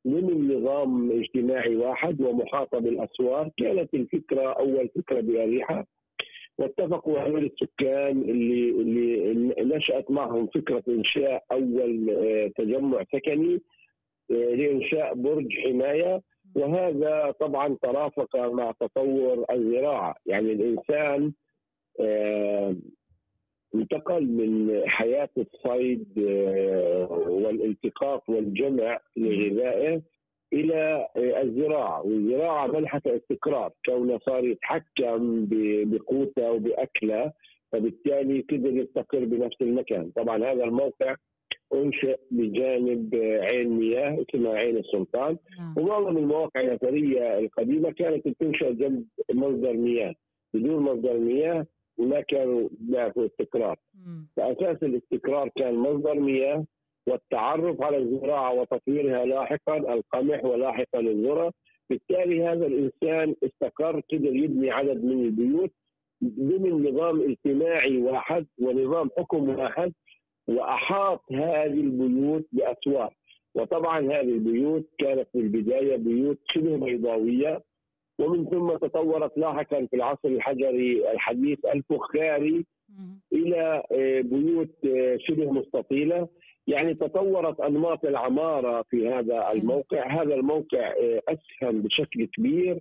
[0.05, 5.85] من نظام اجتماعي واحد ومحاطة بالأسوار كانت الفكرة أول فكرة بأريحة.
[6.57, 8.69] واتفقوا هؤلاء السكان اللي
[9.61, 13.61] اللي نشأت معهم فكرة إنشاء أول آه، تجمع سكني
[14.31, 16.21] آه، لإنشاء برج حماية.
[16.55, 20.15] وهذا طبعا ترافق مع تطور الزراعة.
[20.25, 21.33] يعني الإنسان
[23.75, 30.01] انتقل من حياة الصيد آه، والالتقاط والجمع لغذائه
[30.53, 32.05] إلى الزراعة.
[32.05, 33.71] والزراعة منحت استقرار.
[33.85, 35.47] كونه صار يتحكم
[35.91, 37.31] بقوته وبأكله
[37.71, 40.11] فبالتالي قدر يستقر بنفس المكان.
[40.15, 41.15] طبعا هذا الموقع
[41.73, 45.37] أنشئ بجانب عين مياه اسمها عين السلطان.
[45.59, 45.73] نعم.
[45.77, 50.13] ومعظم المواقع الأثرية القديمة كانت تنشأ جنب مصدر مياه.
[50.53, 51.65] بدون مصدر مياه
[51.99, 54.27] ما كانوا بيعرفوا استقرار مم.
[54.35, 56.65] فأساس الاستقرار كان مصدر مياه
[57.07, 61.53] والتعرف على الزراعة وتطويرها لاحقا القمح ولاحقا الذرة.
[61.89, 65.71] بالتالي هذا الإنسان استقر قدر يبني عدد من البيوت
[66.23, 69.93] ضمن نظام اجتماعي واحد ونظام حكم واحد
[70.47, 73.13] وأحاط هذه البيوت بأسوار.
[73.55, 77.63] وطبعا هذه البيوت كانت في البداية بيوت شبه بيضاوية
[78.19, 82.65] ومن ثم تطورت لاحقا في العصر الحجري الحديث الفخاري.
[83.33, 86.27] إلى آه، بيوت آه، شبه مستطيلة
[86.67, 89.51] يعني تطورت أنماط العمارة في هذا.
[89.51, 92.79] الموقع هذا الموقع آه، أسهم بشكل كبير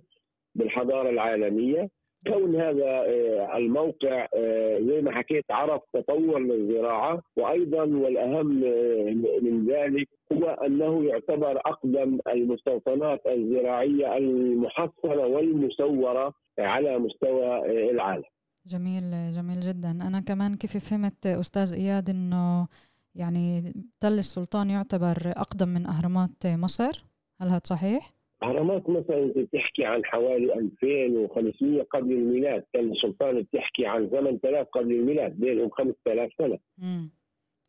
[0.55, 1.89] بالحضارة العالمية
[2.27, 7.21] كون هذا آه، الموقع آه، زي ما حكيت عرف تطور للزراعة.
[7.37, 17.65] وأيضا والأهم آه، من ذلك هو أنه يعتبر أقدم المستوطنات الزراعية المحصنه والمسوره على مستوى
[17.91, 18.23] العالم.
[18.65, 19.03] جميل
[19.33, 19.91] جميل جدا.
[19.91, 22.67] أنا كمان كيف فهمت أستاذ إياد إنه
[23.15, 27.03] يعني تل السلطان يعتبر أقدم من أهرامات مصر؟
[27.41, 33.85] هل هذا صحيح؟ اهرامات مثلا انت بتحكي عن حوالي 2500 قبل الميلاد كان السلطان بتحكي
[33.85, 36.57] عن 8000 قبل الميلاد بينهم 5000 سنة.
[36.77, 37.09] مم.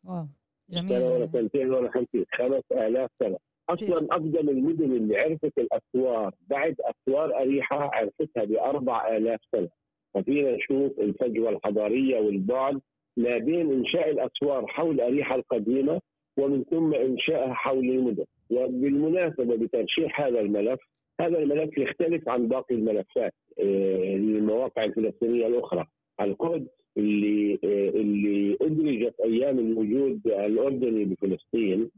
[0.05, 0.25] واو.
[0.71, 3.37] سنة ولا جميل سنتين ولا 50 5000 سنة.
[3.69, 9.69] أصلا أقدم المدن اللي عرفت الأسوار بعد أسوار أريحة عرفتها ب 4000 سنة.
[10.13, 12.81] ففينا نشوف الفجوة الحضارية والبعد
[13.17, 16.01] ما بين إنشاء الأسوار حول أريحة القديمة
[16.37, 18.25] ومن ثم انشائها حول المدن.
[18.51, 20.79] وبالمناسبة بترشيح هذا الملف
[21.21, 25.85] هذا الملف يختلف عن باقي الملفات آه، للمواقع الفلسطينية الأخرى
[26.21, 31.89] القدس اللي آه، اللي أدرجت أيام الوجود الأردني بفلسطين.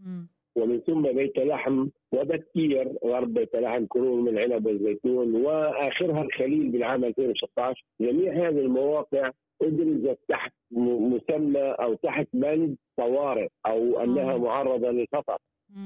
[0.56, 7.06] ومن ثم بيت لحم وبكير غرب بيت لحم كرون من العنب والزيتون وآخرها الخليل بالعام
[7.06, 14.38] 2016 جميع هذه المواقع أدرجت تحت مسمى أو تحت بند طوارئ أو أنها.
[14.38, 15.38] معرضة للخطر.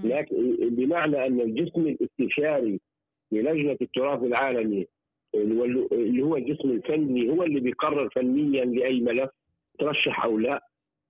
[0.04, 2.80] لكن بمعنى أن الجسم الاستشاري
[3.32, 4.86] للجنة التراث العالمي
[5.36, 9.30] اللي هو- الجسم الفني هو اللي بيقرر فنيا لأي ملف
[9.80, 10.64] ترشح أو لا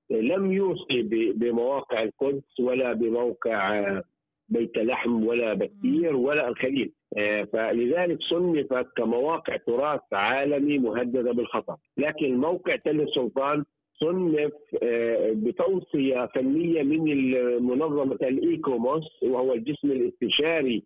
[0.09, 1.01] لم يوصي
[1.33, 4.01] بمواقع القدس ولا بموقع
[4.49, 6.91] بيت لحم ولا بكير ولا الخليل.
[7.17, 13.63] آه، فلذلك صنفت كمواقع تراث عالمي مهددة بالخطر لكن موقع تل السلطان
[13.99, 17.03] صنف آه، بتوصية فنية من
[17.63, 20.83] منظمه الإيكوموس وهو الجسم الاستشاري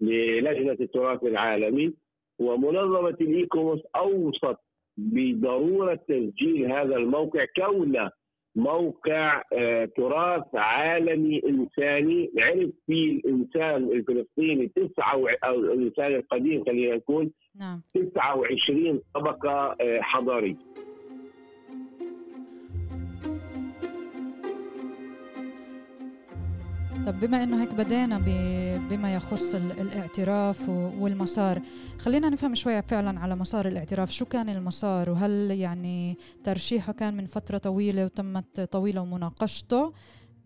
[0.00, 1.92] للجنة التراث العالمي.
[2.38, 4.56] ومنظمة الإيكوموس أوصت
[4.96, 8.10] بضرورة تسجيل هذا الموقع كونه
[8.56, 12.30] موقع آه، تراث عالمي إنساني.
[12.38, 17.30] عرف فيه الإنسان الفلسطيني تسعة أو الإنسان القديم خلينا نقول
[17.60, 17.82] نعم.
[17.94, 20.56] 29 طبقة آه، حضاريه
[27.08, 28.18] طب بما إنه هيك بدينا
[28.90, 30.68] بما يخص الاعتراف
[31.00, 31.58] والمسار
[31.98, 34.10] خلينا نفهم شوي فعلا على مسار الاعتراف.
[34.10, 39.92] شو كان المسار؟ وهل يعني ترشيحه كان من فترة طويلة وتمت طويلة ومناقشته؟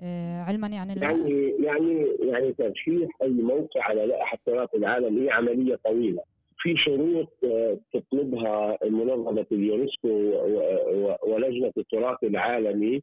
[0.03, 5.79] آه، علما يعني يعني يعني يعني ترشيح أي موقع على لائحه التراث العالمي هي عملية
[5.85, 6.23] طويلة.
[6.59, 10.09] في شروط آه، تطلبها منظمه اليونسكو
[11.27, 13.03] ولجنة التراث العالمي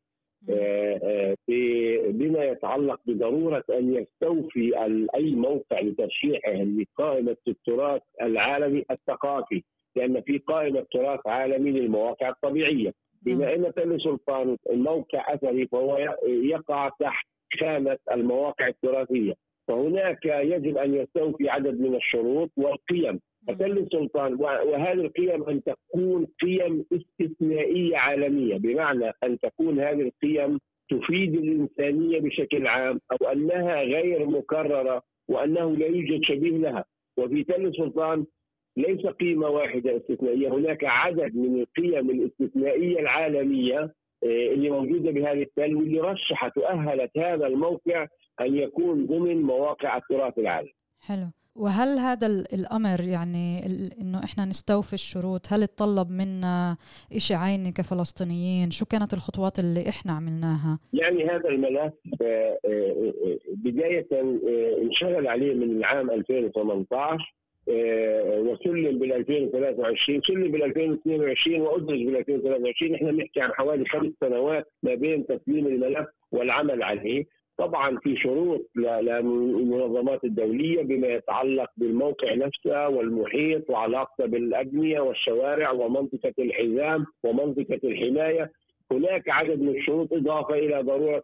[2.12, 4.78] بما يتعلق بضرورة أن يستوفي
[5.16, 9.64] أي موقع لترشيحه لقائمة التراث العالمي الثقافي
[9.96, 12.94] لأن في قائمة تراث عالمي للمواقع الطبيعية.
[13.22, 17.28] بما أن تل سلطان موقع أثري فهو يقع تحت
[17.60, 19.34] خانة المواقع التراثية
[19.68, 23.20] فهناك يجب أن يستوفي عدد من الشروط والقيم.
[23.50, 31.36] فتل السلطان وهذه القيم أن تكون قيم استثنائية عالمية بمعنى أن تكون هذه القيم تفيد
[31.36, 36.86] الإنسانية بشكل عام أو أنها غير مكررة وأنه لا يوجد شبيه لها
[37.18, 38.26] وفي تل السلطان
[38.78, 43.80] ليس قيمة واحدة استثنائية هناك عدد من القيم الاستثنائية العالمية
[44.24, 48.08] آه، اللي موجودة بهذه التل واللي رشحت وأهلت هذا الموقع
[48.42, 50.74] أن يكون ضمن مواقع التراث العالمي.
[51.02, 51.28] حلو.
[51.60, 53.66] وهل هذا الأمر يعني
[54.02, 56.78] إنه إحنا نستوفي الشروط؟ هل تطلب منا
[57.18, 63.38] شيء عيني كفلسطينيين؟ شو كانت الخطوات اللي إحنا عملناها؟ يعني هذا الملف آه، آه، آه،
[63.48, 64.08] بداية
[64.82, 67.34] انشغل عليه من العام 2018
[68.40, 74.68] وسلم بال 2023 سلم بال 2022 وادرج بال 2023 إحنا بنحكي عن حوالي خمس سنوات
[74.84, 77.26] ما بين تسليم الملف والعمل عليه.
[77.60, 87.06] طبعا في شروط للمنظمات الدولية بما يتعلق بالموقع نفسه والمحيط وعلاقته بالأبنية والشوارع ومنطقة الحزام
[87.24, 88.52] ومنطقة الحماية.
[88.92, 91.24] هناك عدد من الشروط إضافة إلى ضرورة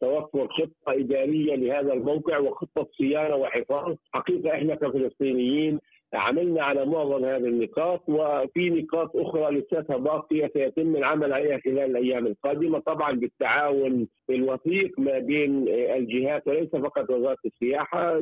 [0.00, 5.78] توفر خطة إدارية لهذا الموقع وخطة صيانة وحفاظ، حقيقة إحنا كفلسطينيين
[6.14, 12.26] عملنا على معظم هذه النقاط وفي نقاط أخرى لساتها باقية سيتم العمل عليها خلال الأيام
[12.26, 12.78] القادمة.
[12.78, 18.18] طبعا بالتعاون الوثيق ما بين الجهات وليس فقط وزارة السياحة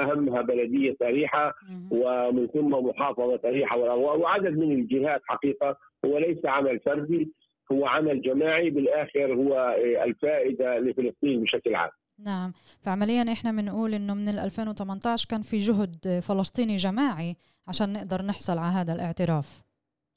[0.00, 1.54] أهمها بلدية أريحة
[1.90, 3.78] ومن ثم محافظة أريحة.
[3.96, 7.32] وعدد من الجهات حقيقة هو ليس عمل فردي
[7.72, 11.90] هو عمل جماعي بالآخر هو الفائدة لفلسطين بشكل عام.
[12.18, 12.52] نعم.
[12.82, 17.36] فعمليا إحنا بنقول إنه من 2018 كان في جهد فلسطيني جماعي
[17.68, 19.62] عشان نقدر نحصل على هذا الاعتراف.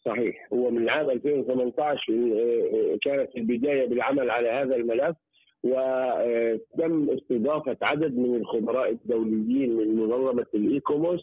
[0.05, 0.47] صحيح.
[0.53, 5.15] هو من عام 2018 آه، كانت البداية بالعمل على هذا الملف
[5.63, 11.21] وتم استضافة عدد من الخبراء الدوليين من منظمة الإيكوموس.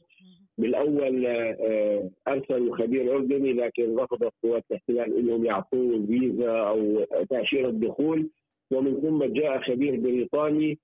[0.59, 8.31] بالأول آه، ارسلوا خبير أردني لكن رفضت قوات الاحتلال إنهم يعطوه فيزا أو تأشيرة دخول.
[8.73, 10.79] ومن ثم جاء خبير بريطاني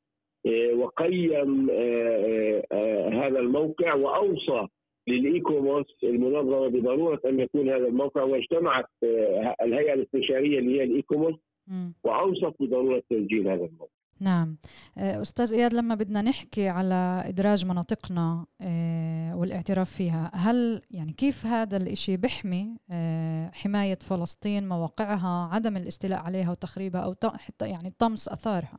[0.46, 4.66] آه، وقيم آه، آه، هذا الموقع وأوصى
[5.08, 8.86] للإيكوموس المنظمة بضرورة أن يكون هذا الموقع واجتمعت
[9.62, 11.34] الهيئة الاستشارية اللي هي الإيكوموس
[12.04, 13.99] وأوصت بضرورة تسجيل هذا الموقع.
[14.20, 14.56] نعم.
[14.98, 18.46] أستاذ إياد لما بدنا نحكي على إدراج مناطقنا
[19.34, 22.76] والاعتراف فيها هل يعني كيف هذا الإشي بيحمي
[23.52, 28.78] حماية فلسطين مواقعها عدم الاستيلاء عليها وتخريبها أو حتى يعني طمس آثارها؟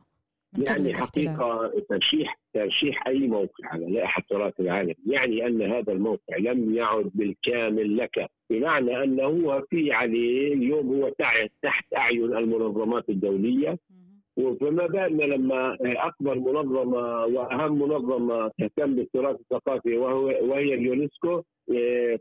[0.58, 5.92] من قبل يعني حقيقة ترشيح ترشيح أي موقع على لائحة التراث العالمي يعني أن هذا
[5.92, 11.08] الموقع لم يعد بالكامل لك بمعنى أنه هو في عليه اليوم هو
[11.62, 13.78] تحت أعين المنظمات الدولية
[14.36, 21.42] وفما بالنا لما أكبر منظمة وأهم منظمة تهتم بالتراث الثقافي وهو وهي اليونسكو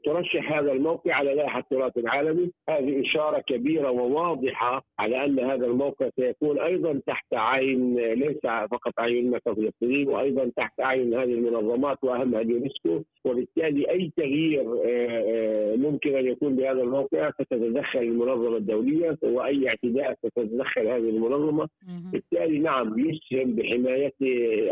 [0.05, 6.09] ترشح هذا الموقع على لائحة التراث العالمي، هذه إشارة كبيرة وواضحة على أن هذا الموقع
[6.15, 13.01] سيكون أيضا تحت عين ليس فقط عيوننا كفلسطينيين وأيضا تحت عين هذه المنظمات واهمها اليونسكو،
[13.25, 20.13] وبالتالي أي تغيير إيه، إيه، ممكن أن يكون بهذا الموقع ستتدخل المنظمة الدولية وأي اعتداء
[20.13, 21.69] ستتدخل هذه المنظمة،
[22.11, 24.13] بالتالي نعم يسهم بحماية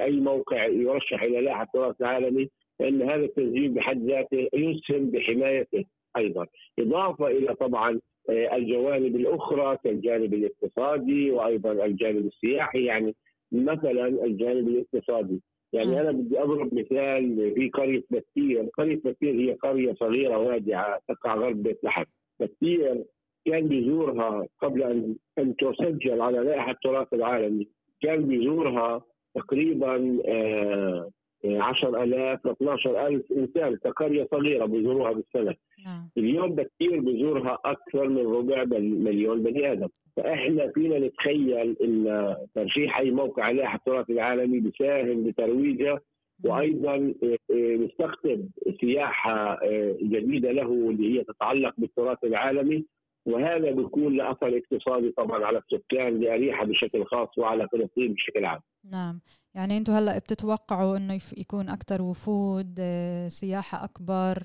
[0.03, 2.49] أي موقع يرشح إلى لائحة التراث العالمي.
[2.80, 5.86] فإن هذا التسجيل بحد ذاته يسهم بحمايته
[6.18, 6.48] أيضا،
[6.80, 8.00] إضافة إلى طبعا
[8.30, 12.86] آه، الجوانب الأخرى كالجانب الاقتصادي وأيضا الجانب السياحي.
[12.86, 13.16] يعني
[13.52, 15.42] مثلا الجانب الاقتصادي.
[15.74, 16.02] يعني.
[16.02, 21.64] أنا بدي أضرب مثال في قرية بتير، قرية بتير هي قرية صغيرة وادعة تقع غرب
[21.64, 22.04] بيت لحم،
[22.40, 23.04] بتير
[23.46, 27.68] كان بيزورها قبل أن أن تسجل على لائحة التراث العالمي،
[28.02, 29.02] كان بيزورها
[29.36, 31.10] تقريبا آه،
[31.46, 36.10] 10000 ل 12000 إنسان كقرية صغيرة بيزوروها بالسنة، نعم.
[36.18, 39.88] اليوم بكثير بزورها أكثر من ربع مليون بني آدم.
[40.16, 46.02] فإحنا فينا نتخيل إن ترشيح أي موقع لائحه التراث العالمي بيساهم بترويجه
[46.44, 48.48] وأيضا آه، آه، نستقطب
[48.82, 52.86] سياحة آه، جديدة له اللي هي تتعلق بالتراث العالمي.
[53.26, 58.59] وهذا بيكون له اثر اقتصادي طبعا على السكان لأريحة بشكل خاص وعلى فلسطين بشكل عام.
[58.91, 59.20] نعم.
[59.55, 64.43] يعني أنتم هلأ بتتوقعوا إنه يكون أكثر وفود آه، سياحة أكبر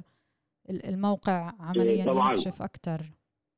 [0.71, 2.29] ال- الموقع عمليا طبعاً.
[2.31, 3.01] ينكشف أكثر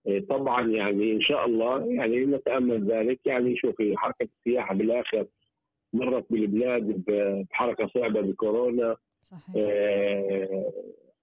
[0.07, 3.21] إيه طبعا يعني إن شاء الله يعني نتأمل ذلك.
[3.27, 5.27] يعني شوفي حركة السياحة بالآخر
[5.93, 8.97] مرت بالبلاد بحركة صعبة بكورونا.
[9.23, 9.55] صحيح.
[9.57, 10.73] آه،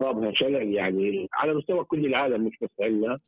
[0.04, 3.20] صابها شلل يعني على مستوى كل العالم مش بس عندنا.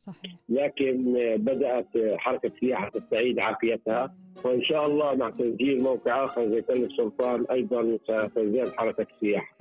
[0.49, 4.15] لكن بدأت حركة السياحه تستعيد عافيتها.
[4.43, 7.97] وإن شاء الله مع تسجيل موقع آخر زي تل السلطان أيضا
[8.27, 9.55] ستزداد حركة السياحه.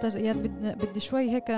[0.00, 0.46] أستاذ إياد
[0.78, 1.50] بدي شوي هيك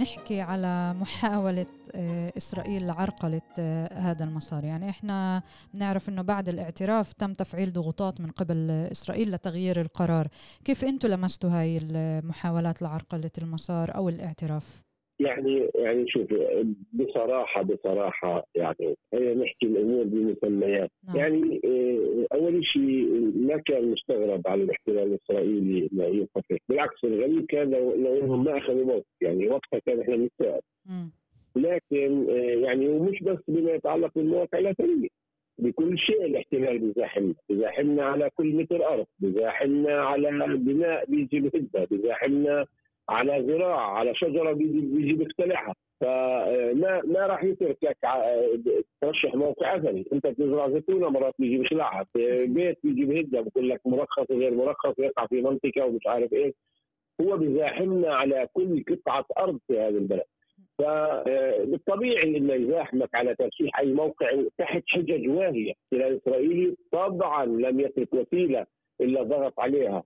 [0.00, 4.64] نحكي على محاولة آه، إسرائيل لعرقله آه، هذا المسار.
[4.64, 5.42] يعني إحنا
[5.74, 10.28] بنعرف إنه بعد الاعتراف تم تفعيل ضغوطات من قبل إسرائيل لتغيير القرار.
[10.64, 14.84] كيف أنتم لمستوا هاي المحاولات لعرقلة المسار أو الاعتراف؟
[15.20, 16.34] يعني يعني شوف
[16.92, 20.90] بصراحة بصراحة يعني خلينا نحكي الأمور بمسميات.
[21.08, 21.16] نعم.
[21.16, 27.70] يعني آه، أول شيء ما كان مستغرب على الاحتلال الإسرائيلي انه ينفتح بالعكس الغريب كان
[27.70, 30.28] لو لو إنهم ما أخذوا موقف يعني وقتها كان إحنا
[30.86, 31.10] مم.
[31.56, 35.08] لكن آه، يعني ومش بس بما يتعلق بالمواقع الأثرية.
[35.58, 39.06] بكل شيء الاحتلال بيزاحمنا بيزاحمنا على كل متر أرض.
[39.18, 42.66] بيزاحمنا على بناء بيجي بهدها بيزاحمنا
[43.08, 48.46] على زراعة على شجرة بيجي بيقتلعها فما ما راح يتركك ع-
[49.00, 50.04] ترشح موقع أثري.
[50.12, 52.06] أنت بتزرع زيتونة مرات بيجي بيخلعها
[52.46, 56.54] بيت بيجي بهدها بقول لك مرخص وغير مرخص يقع في منطقة ومش عارف إيش
[57.20, 60.24] هو بيزاحمنا على كل قطعة أرض في هذا البلد.
[60.78, 64.26] فبالطبيعي إنه يزاحمك على ترشيح أي موقع
[64.58, 68.66] تحت حجج واهية، الاسرائيلي طبعا لم يترك وسيلة
[69.00, 70.02] إلا ضغط عليها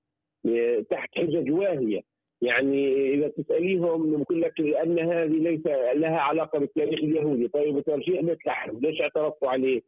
[0.91, 2.01] تحت حجج واهية،
[2.43, 8.47] يعني إذا تسأليهم بقول لك لأن هذه ليس لها علاقة بالتاريخ اليهودي، طيب ترشيح بيت
[8.47, 9.81] لحم ليش اعترضتوا عليه؟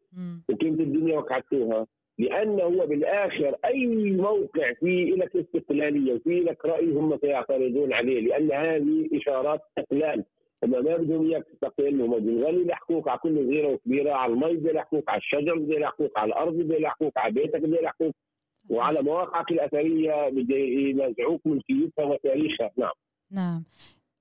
[0.48, 1.86] وكنت الدنيا وقعتوها؟
[2.18, 8.52] لأنه هو بالآخر أي موقع فيه لك استقلالية وفيه لك رأي هم سيعترضون عليه لأن
[8.52, 10.24] هذه إشارات استقلال.
[10.64, 14.54] هم ما بدهم إياك تستقل هم بدهم يظلوا يلحقوك على كل صغيره وكبيرة على المي
[14.54, 18.14] بده يلحقوك على الشجر بده يلحقوك على الأرض بده يلحقوك على بيتك بده يلحقوك.
[18.68, 22.70] وعلى مواقعك الأثرية بده ينزعوك ملكيتها وتاريخها.
[22.76, 22.92] نعم.
[23.30, 23.64] نعم.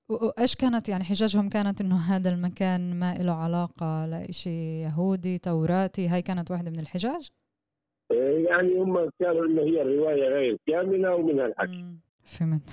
[0.08, 6.22] وايش كانت يعني حججهم؟ كانت إنه هذا المكان ما له علاقة لإشي يهودي توراتي هاي
[6.22, 7.30] كانت واحدة من الحجاج؟
[8.48, 11.84] يعني هم كانوا إنه هي الروايه غير كاملة ومنها الحكي.
[12.24, 12.70] فهمت.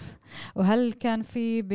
[0.56, 1.72] وهل كان في ب...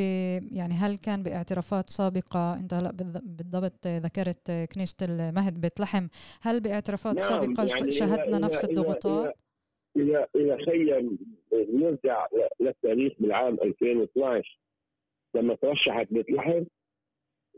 [0.52, 6.06] يعني هل كان باعترافات سابقة؟ أنت هلا بالض- بالضبط ذكرت كنيسة المهد بيت لحم.
[6.40, 9.34] هل باعترافات نعم، سابقة يعني شهدنا نفس الضغوطات؟
[9.96, 11.18] إلى إلى خيم
[11.52, 12.26] نرجع
[12.60, 14.58] للتاريخ بالعام 2012
[15.34, 16.64] لما ترشحت بيت لحم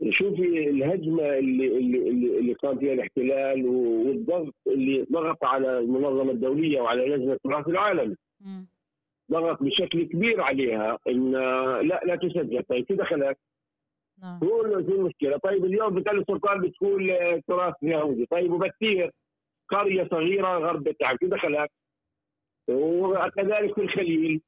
[0.09, 6.81] شوفي الهجمة اللي اللي اللي, اللي قام فيها الاحتلال والضغط اللي ضغط على المنظمة الدولية
[6.81, 8.67] وعلى لجنة التراث العالمي مم.
[9.31, 11.31] ضغط بشكل كبير عليها إن
[11.81, 13.37] لا لا تسجل طيب شو دخلك؟
[14.21, 17.11] نعم هو شو المشكلة؟ طيب اليوم بتل السلطان بتقول
[17.47, 19.11] تراث يهودي طيب وبتير
[19.69, 21.71] قرية صغيرة غرب لحم شو دخلك؟
[22.69, 24.41] وكذلك في الخليل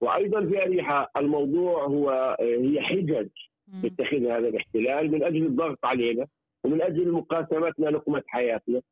[0.00, 3.28] وأيضا في أريحة الموضوع هو آه، هي حجج
[3.68, 3.82] مم.
[3.82, 6.26] بيتخذها هذا الاحتلال من أجل الضغط علينا
[6.64, 8.82] ومن أجل مقاسمتنا لقمة حياتنا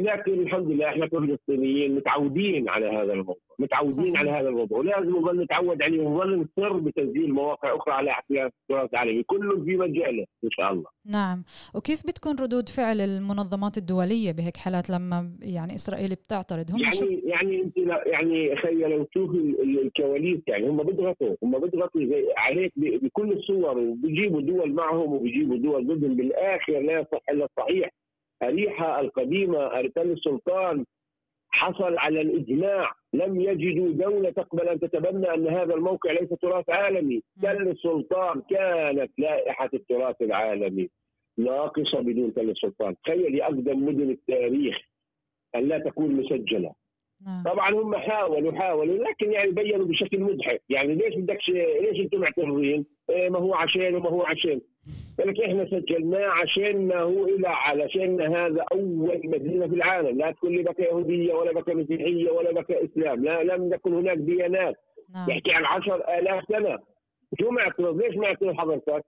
[0.00, 4.18] لكن الحمد لله إحنا كفلسطينيين متعودين على هذا الموضوع، متعودين صحيح.
[4.20, 8.90] على هذا الموضوع، ولازم نظل نتعود عليه ونظل نصر بتسجيل مواقع أخرى على احتلال التراث
[8.90, 10.84] العالمي، كل في مجاله إن شاء الله.
[11.06, 11.44] نعم
[11.74, 17.20] وكيف بتكون ردود فعل المنظمات الدولية بهيك حالات لما يعني إسرائيل بتعترض هم شو يعني
[17.24, 22.00] يعني أنت يعني خيي لو ال- الكواليس يعني هم بيضغطوا هم بيضغطوا
[22.36, 27.90] عليك بكل الصور وبيجيبوا دول معهم وبيجيبوا دول ضدهم بالآخر لا يصح إلا الصحيح
[28.42, 30.84] أريحة القديمة أرتل السلطان
[31.50, 37.22] حصل على الإجماع لم يجدوا دولة تقبل أن تتبنى أن هذا الموقع ليس تراث عالمي.
[37.42, 40.88] تل السلطان كانت لائحة التراث العالمي
[41.38, 44.76] ناقصة بدون تل السلطان تخيلي أقدم مدن التاريخ
[45.54, 46.72] أن لا تكون مسجلة.
[47.26, 47.42] نعم.
[47.44, 50.62] طبعا هم حاولوا حاولوا لكن يعني بينوا بشكل مضحك.
[50.68, 51.38] يعني ليش بدك
[51.80, 54.60] ليش أنتم معترضين؟ إيه ما هو عشان وما هو عشان.
[55.18, 60.18] لك إحنا سجلناه عشان هو إلى علشان هذا أول مدينة في العالم.
[60.18, 63.24] لا تكون لي بك يهودية ولا بك مسيحية ولا بك إسلام.
[63.24, 64.74] لا لم يكن هناك ديانات.
[65.14, 65.30] نعم.
[65.30, 66.78] يحكي عن عشر آلاف سنة.
[67.40, 69.04] شو معترض ليش معترض حضرتك؟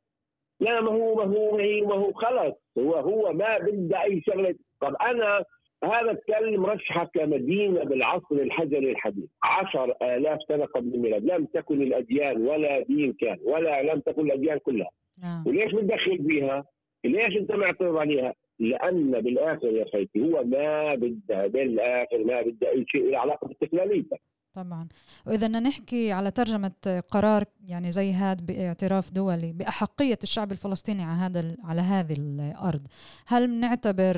[0.61, 4.22] لا ما هو ما هو ما هو, ما هو خلص هو هو ما بده أي
[4.26, 4.55] شغلة.
[4.81, 5.45] طب أنا
[5.85, 9.31] هذا التل مرشحة كمدينة بالعصر الحجري الحديث.
[9.43, 11.24] عشر آلاف سنة قبل الميلاد.
[11.24, 14.91] لم تكن الأديان ولا دين كان ولا لم تكن الأديان كلها.
[15.23, 16.64] نعم وليش بتدخل فيها؟
[17.05, 22.85] ليش أنت معترض عليها؟ لأن بالآخر يا خيتي هو ما بدها بالاخر ما بدها أي
[22.89, 24.19] شيء له علاقة باستقلاليتها
[24.55, 24.89] طبعا
[25.27, 31.19] وإذا بدنا نحكي على ترجمة قرار يعني زي هذا باعتراف دولي بأحقية الشعب الفلسطيني على
[31.19, 32.87] هذا على هذه الأرض
[33.27, 34.16] هل بنعتبر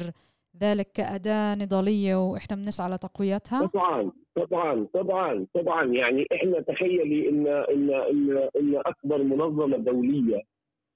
[0.63, 7.91] ذلك كأداة نضالية وإحنا بنسعى لتقويتها؟ طبعا طبعا طبعا طبعا يعني إحنا تخيلي إن إن,
[8.57, 10.50] إن أكبر منظمة دولية آه،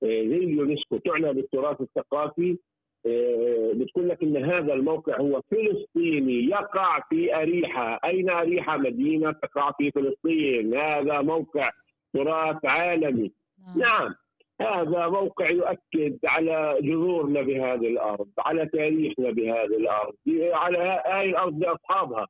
[0.05, 2.59] زي اليونسكو تعنى بالتراث الثقافي.
[3.07, 9.73] آه، بتقول لك إن هذا الموقع هو فلسطيني يقع في أريحة، أين أريحة؟ مدينة تقع
[9.79, 11.71] في فلسطين، هذا موقع
[12.15, 13.33] تراث عالمي،
[13.77, 14.15] نعم.
[14.61, 20.15] هذا موقع يؤكد على جذورنا بهذه الأرض، على تاريخنا بهذه الأرض،
[20.53, 22.27] على هاي الأرض لاصحابها.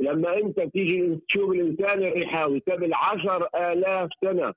[0.00, 4.54] لما أنت تيجي تشوف الإنسان الرحاوي قبل عشر آلاف سنة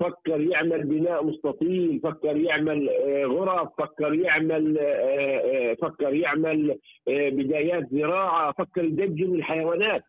[0.00, 7.88] فكر يعمل بناء مستطيل فكر يعمل آه، غرف فكر يعمل آه، آه، فكر يعمل بدايات
[7.92, 10.02] زراعة فكر يدجن الحيوانات.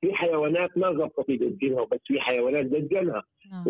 [0.00, 3.22] في حيوانات ما زبطت يدجنها بس في حيوانات دجنها.
[3.52, 3.64] نعم.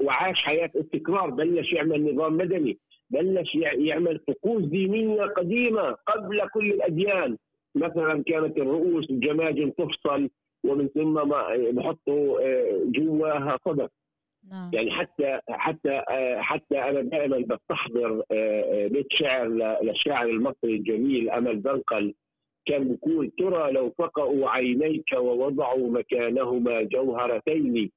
[0.00, 2.78] وعاش حياة استقرار بلش يعمل نظام مدني
[3.10, 7.36] بلش يع- يعمل طقوس دينية قديمة قبل كل الأديان.
[7.74, 10.28] مثلا كانت الرؤوس الجماجم تفصل
[10.64, 12.38] ومن ثم ما بحطوا
[12.84, 13.90] جواها صدف.
[14.50, 14.70] نعم.
[14.74, 16.02] يعني حتى حتى
[16.38, 19.48] حتى أنا دائما بستحضر آه، آه، بيت شعر
[19.82, 22.14] للشاعر المصري الجميل أمل بنقل
[22.66, 27.90] كان بيقول ترى لو فقأوا عينيك ووضعوا مكانهما جوهرتين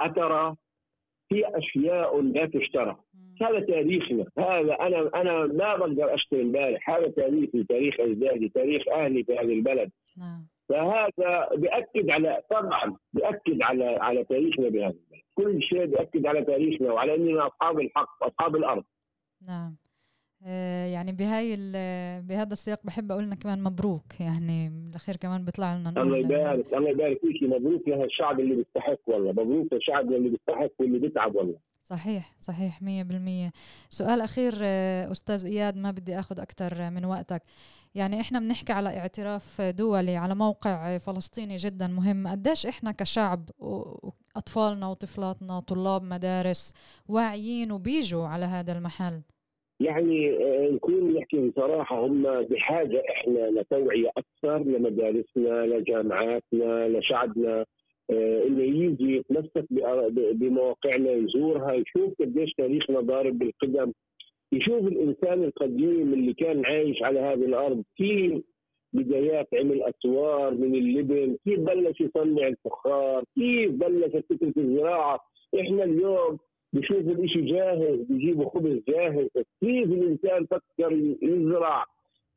[0.00, 0.56] أترى
[1.28, 2.96] في أشياء لا تشترى.
[3.42, 4.24] هذا تاريخنا.
[4.38, 6.90] هذا أنا أنا ما بقدر أشتري امبارح.
[6.90, 9.90] هذا تاريخي تاريخ أجدادي تاريخ أهلي في هذه البلد.
[10.18, 10.46] نعم.
[10.68, 16.92] فهذا بيأكد على طبعا بيأكد على على تاريخنا بهذا البلد، كل شيء بيأكد على تاريخنا
[16.92, 18.84] وعلى أننا أصحاب الحق، أصحاب الأرض.
[19.46, 19.76] نعم.
[20.46, 21.56] آه، يعني بهاي
[22.20, 24.20] بهذا السياق بحب أقول لنا كمان مبروك.
[24.20, 29.32] يعني بالأخير كمان بيطلع لنا الله يبارك الله يبارك فيك مبروك لهالشعب اللي بيستحق والله،
[29.32, 31.71] مبروك للشعب اللي بيستحق واللي بيتعب والله.
[31.92, 33.50] صحيح صحيح مية بالمية.
[33.90, 37.42] سؤال أخير آه، أستاذ إياد ما بدي أخذ أكتر من وقتك.
[37.94, 42.28] يعني إحنا بنحكي على اعتراف دولي على موقع فلسطيني جدا مهم.
[42.28, 46.74] قديش إحنا كشعب وأطفالنا وطفلاتنا طلاب مدارس
[47.08, 49.20] واعيين وبيجوا على هذا المحل؟
[49.80, 57.64] يعني آه، نكون نحكي بصراحة هم بحاجة إحنا لتوعية أكثر لمدارسنا لجامعاتنا لشعبنا.
[58.10, 59.66] إنه يجي يتمسك
[60.32, 63.92] بمواقعنا يزورها يشوف قديش تاريخنا ضارب بالقدم
[64.52, 68.42] يشوف الإنسان القديم اللي كان عايش على هذه الأرض كيف
[68.92, 75.20] بدايات عمل اسوار من اللبن، كيف بلش يصنع الفخار، كيف بلشت فكرة الزراعة،
[75.60, 76.38] إحنا اليوم
[76.72, 79.28] بشوف الإشي جاهز بيجيبوا خبز جاهز
[79.60, 80.92] كيف الإنسان فكر
[81.22, 81.84] يزرع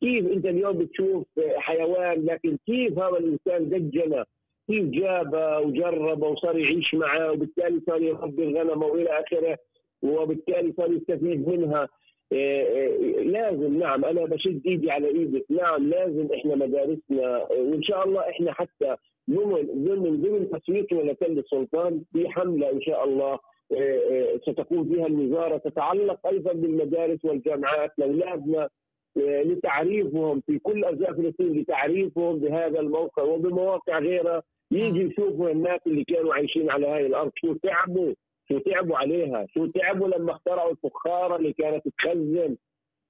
[0.02, 4.26] كيف أنت اليوم بتشوف حيوان لكن كيف هذا الإنسان دجنه
[4.68, 9.58] كيف جابه وجربه وصار يعيش معه وبالتالي صار يربي الغنم وإلى آخره
[10.04, 11.88] وبالتالي صار يستفيد منها.
[12.32, 18.08] إيه إيه لازم نعم أنا بشد إيدي على إيدك نعم لازم إحنا مدارسنا وإن شاء
[18.08, 18.96] الله إحنا حتى
[19.30, 23.40] ضمن ضمن ضمن تسويقنا لتل السلطان في حملة إن شاء الله
[23.72, 25.58] إيه ستكون فيها الوزارة.
[25.58, 27.92] تتعلق أيضا بالمدارس والجامعات.
[27.98, 28.70] لاولادنا
[29.18, 36.34] لتعريفهم في كل اجزاء فلسطين لتعريفهم بهذا الموقع وبمواقع غيرها يجي يشوفوا الناس اللي كانوا
[36.34, 38.14] عايشين على هاي الأرض شو تعبوا
[38.50, 42.56] شو تعبوا عليها شو تعبوا لما اخترعوا الفخاره اللي كانت تخزن.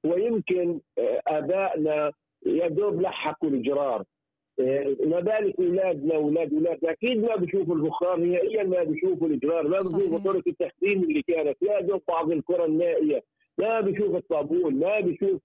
[0.05, 0.79] ويمكن
[1.27, 2.11] آبائنا
[2.45, 4.03] يا دوب لحقوا الجرار.
[5.05, 9.67] ما بالك اولادنا أولاد اولادنا أكيد ما بيشوفوا الفخار نهائيا ما بيشوفوا الجرار.
[9.67, 11.57] ما بيشوفوا طرق التخزين اللي كانت.
[11.61, 13.23] يا دوب بعض الكرة النائية.
[13.57, 15.41] ما بيشوف الطابون ما بيشوف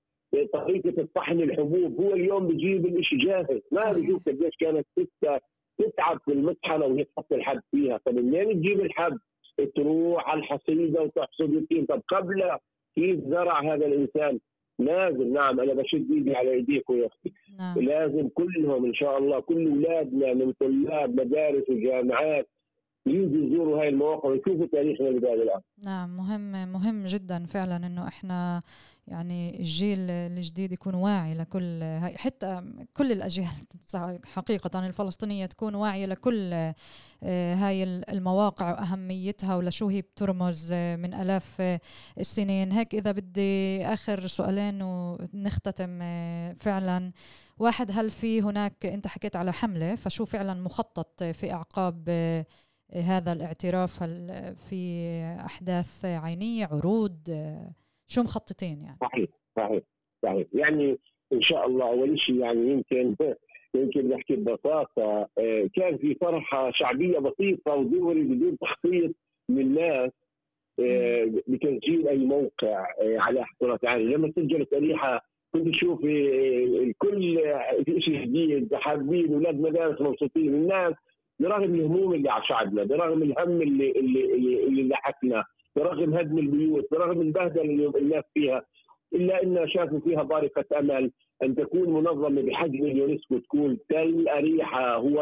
[0.53, 2.01] طريقة الطحن الحبوب.
[2.01, 5.41] هو اليوم بيجيب الشيء جاهز ما بيشوف قديش كانت ستة
[5.81, 8.01] تتعب في المطحنة وهي تحط الحب فيها.
[8.07, 9.19] طب منين تجيب الحب؟
[9.77, 12.43] تروح على الحصيدة وتحصد التين طب قبل
[12.95, 14.39] كيف زرع هذا الإنسان؟
[14.79, 17.33] لازم نعم أنا بشد إيدي على إيديكم يا أختي.
[17.59, 17.79] نعم.
[17.79, 22.49] لازم كلهم إن شاء الله كل أولادنا من طلاب مدارس وجامعات
[23.07, 28.63] يجوا يزوروا هاي المواقع ويشوفوا تاريخنا لبلاد الأرض نعم مهم مهم جدا فعلا إنه إحنا
[29.11, 32.63] يعني الجيل الجديد يكون واعي لكل هاي حتى
[32.95, 33.49] كل الأجيال
[34.35, 36.53] حقيقة الفلسطينية تكون واعية لكل
[37.23, 41.79] آه، هاي المواقع وأهميتها ولشو هي بترمز من آلاف
[42.19, 42.73] السنين.
[42.73, 47.13] هيك إذا بدي آخر سؤالين ونختتم آه، فعلا.
[47.59, 52.47] واحد هل في هناك أنت حكيت على حملة فشو فعلا مخطط في أعقاب آه،
[52.95, 54.03] هذا الاعتراف؟
[54.69, 55.11] في
[55.47, 57.19] أحداث عينية عروض
[58.11, 59.83] شو مخططين يعني؟ صحيح صحيح
[60.23, 60.47] صحيح.
[60.53, 60.99] يعني
[61.33, 63.17] إن شاء الله أول شيء يعني يمكن
[63.75, 65.29] يمكن نحكي ببساطة.
[65.39, 69.15] آه، كان في فرحة شعبية بسيطة ودوري بدون تخطيط
[69.49, 70.11] من الناس
[70.81, 75.21] آه، بتسجيل أي موقع آه، على احتراف يعني لما سجلت أريحة
[75.53, 77.41] كنت تشوف الكل
[77.85, 80.55] في شيء جديد حابين أولاد مدارس مبسوطين.
[80.55, 80.95] الناس
[81.41, 85.45] برغم الهموم اللي على شعبنا برغم الهم اللي اللي اللي, اللي لحقنا
[85.77, 88.65] برغم هدم البيوت برغم البهدلة اللي الناس فيها
[89.15, 91.11] إلا إن شافوا فيها بارقه أمل
[91.43, 95.21] أن تكون منظمة بحجم اليونسكو تكون تل أريحة هو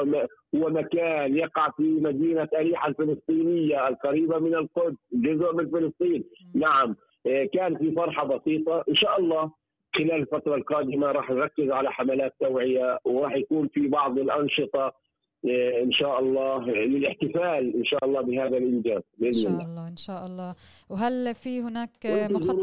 [0.55, 6.25] هو مكان يقع في مدينة أريحة الفلسطينية القريبة من القدس جزء من فلسطين.
[6.55, 6.97] نعم
[7.27, 8.85] آه، كان في فرحة بسيطة.
[8.89, 9.51] إن شاء الله
[9.95, 14.93] خلال الفترة القادمة راح نركز على حملات توعية وراح يكون في بعض الأنشطة إيه،
[15.83, 19.89] إن شاء الله للاحتفال إن شاء الله بهذا الإنجاز بإذن إن شاء الله.
[19.89, 20.55] إن شاء الله.
[20.89, 22.57] وهل في هناك مخط...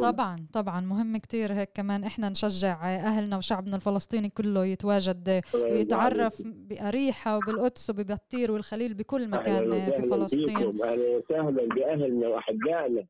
[0.00, 7.36] طبعا طبعا مهم كثير هيك كمان إحنا نشجع أهلنا وشعبنا الفلسطيني كله يتواجد ويتعرف بأريحة
[7.36, 10.56] وبالقدس وببطير والخليل بكل مكان في فلسطين.
[10.56, 13.04] أهلا وسهلا بأهلنا وأحبائنا.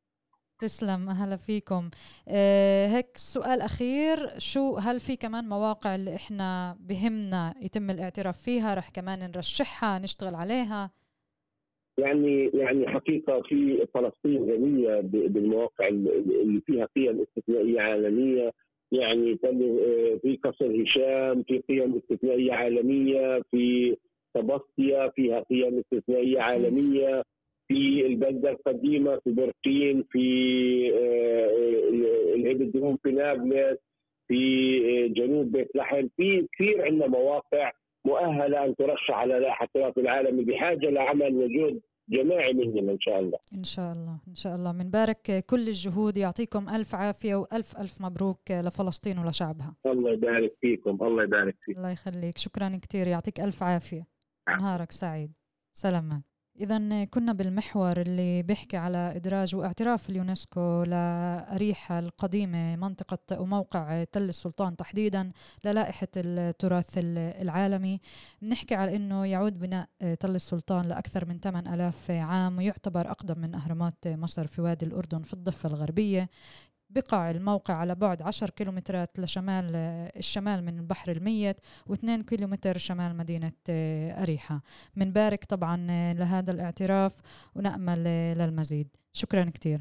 [0.64, 1.90] تسلم أهلا فيكم.
[2.28, 8.74] أه هيك سؤال أخير شو هل في كمان مواقع اللي إحنا بهمنا يتم الاعتراف فيها
[8.74, 10.90] رح كمان نرشحها نشتغل عليها؟
[11.98, 18.50] يعني يعني حقيقة في فلسطين غنية بالمواقع اللي فيها قيم استثنائية عالمية.
[18.92, 23.96] يعني آه، في قصر هشام في قيم استثنائية عالمية في
[24.34, 27.22] تبسطية فيها قيم استثنائية عالمية.
[27.68, 30.26] في البلدة القديمة في برقين في
[30.94, 33.78] آه، الهيد الدهون في نابلس
[34.28, 34.42] في
[34.78, 36.08] آه، جنوب بيت لحم.
[36.16, 37.72] في كثير عندنا مواقع
[38.06, 43.38] مؤهلة أن ترشح على لائحة التراث العالمي بحاجة لعمل وجود جماعي مننا إن شاء الله.
[43.58, 44.72] إن شاء الله إن شاء الله.
[44.72, 49.76] بنبارك كل الجهود يعطيكم ألف عافية وألف ألف مبروك لفلسطين ولشعبها.
[49.86, 51.78] الله يبارك فيكم الله يبارك فيكم.
[51.78, 52.38] الله يخليك.
[52.38, 54.06] شكرا كثير يعطيك ألف عافية.
[54.48, 55.32] نهارك سعيد.
[55.72, 56.33] سلامات.
[56.60, 64.76] إذا كنا بالمحور اللي بيحكي على إدراج واعتراف اليونسكو لأريحة القديمة منطقة وموقع تل السلطان
[64.76, 65.28] تحديدا
[65.64, 68.00] للائحة التراث العالمي.
[68.42, 69.88] بنحكي على أنه يعود بناء
[70.20, 75.32] تل السلطان لأكثر من 8000 عام ويعتبر أقدم من أهرامات مصر في وادي الأردن في
[75.32, 76.28] الضفة الغربية.
[76.94, 79.76] بقع الموقع على بعد 10 كيلومترات لشمال
[80.16, 83.52] الشمال من البحر الميت و2 كيلومتر شمال مدينة
[84.22, 84.62] أريحة.
[84.96, 85.76] بارك طبعا
[86.14, 87.12] لهذا الاعتراف
[87.54, 88.04] ونأمل
[88.38, 88.96] للمزيد.
[89.12, 89.80] شكرا كثير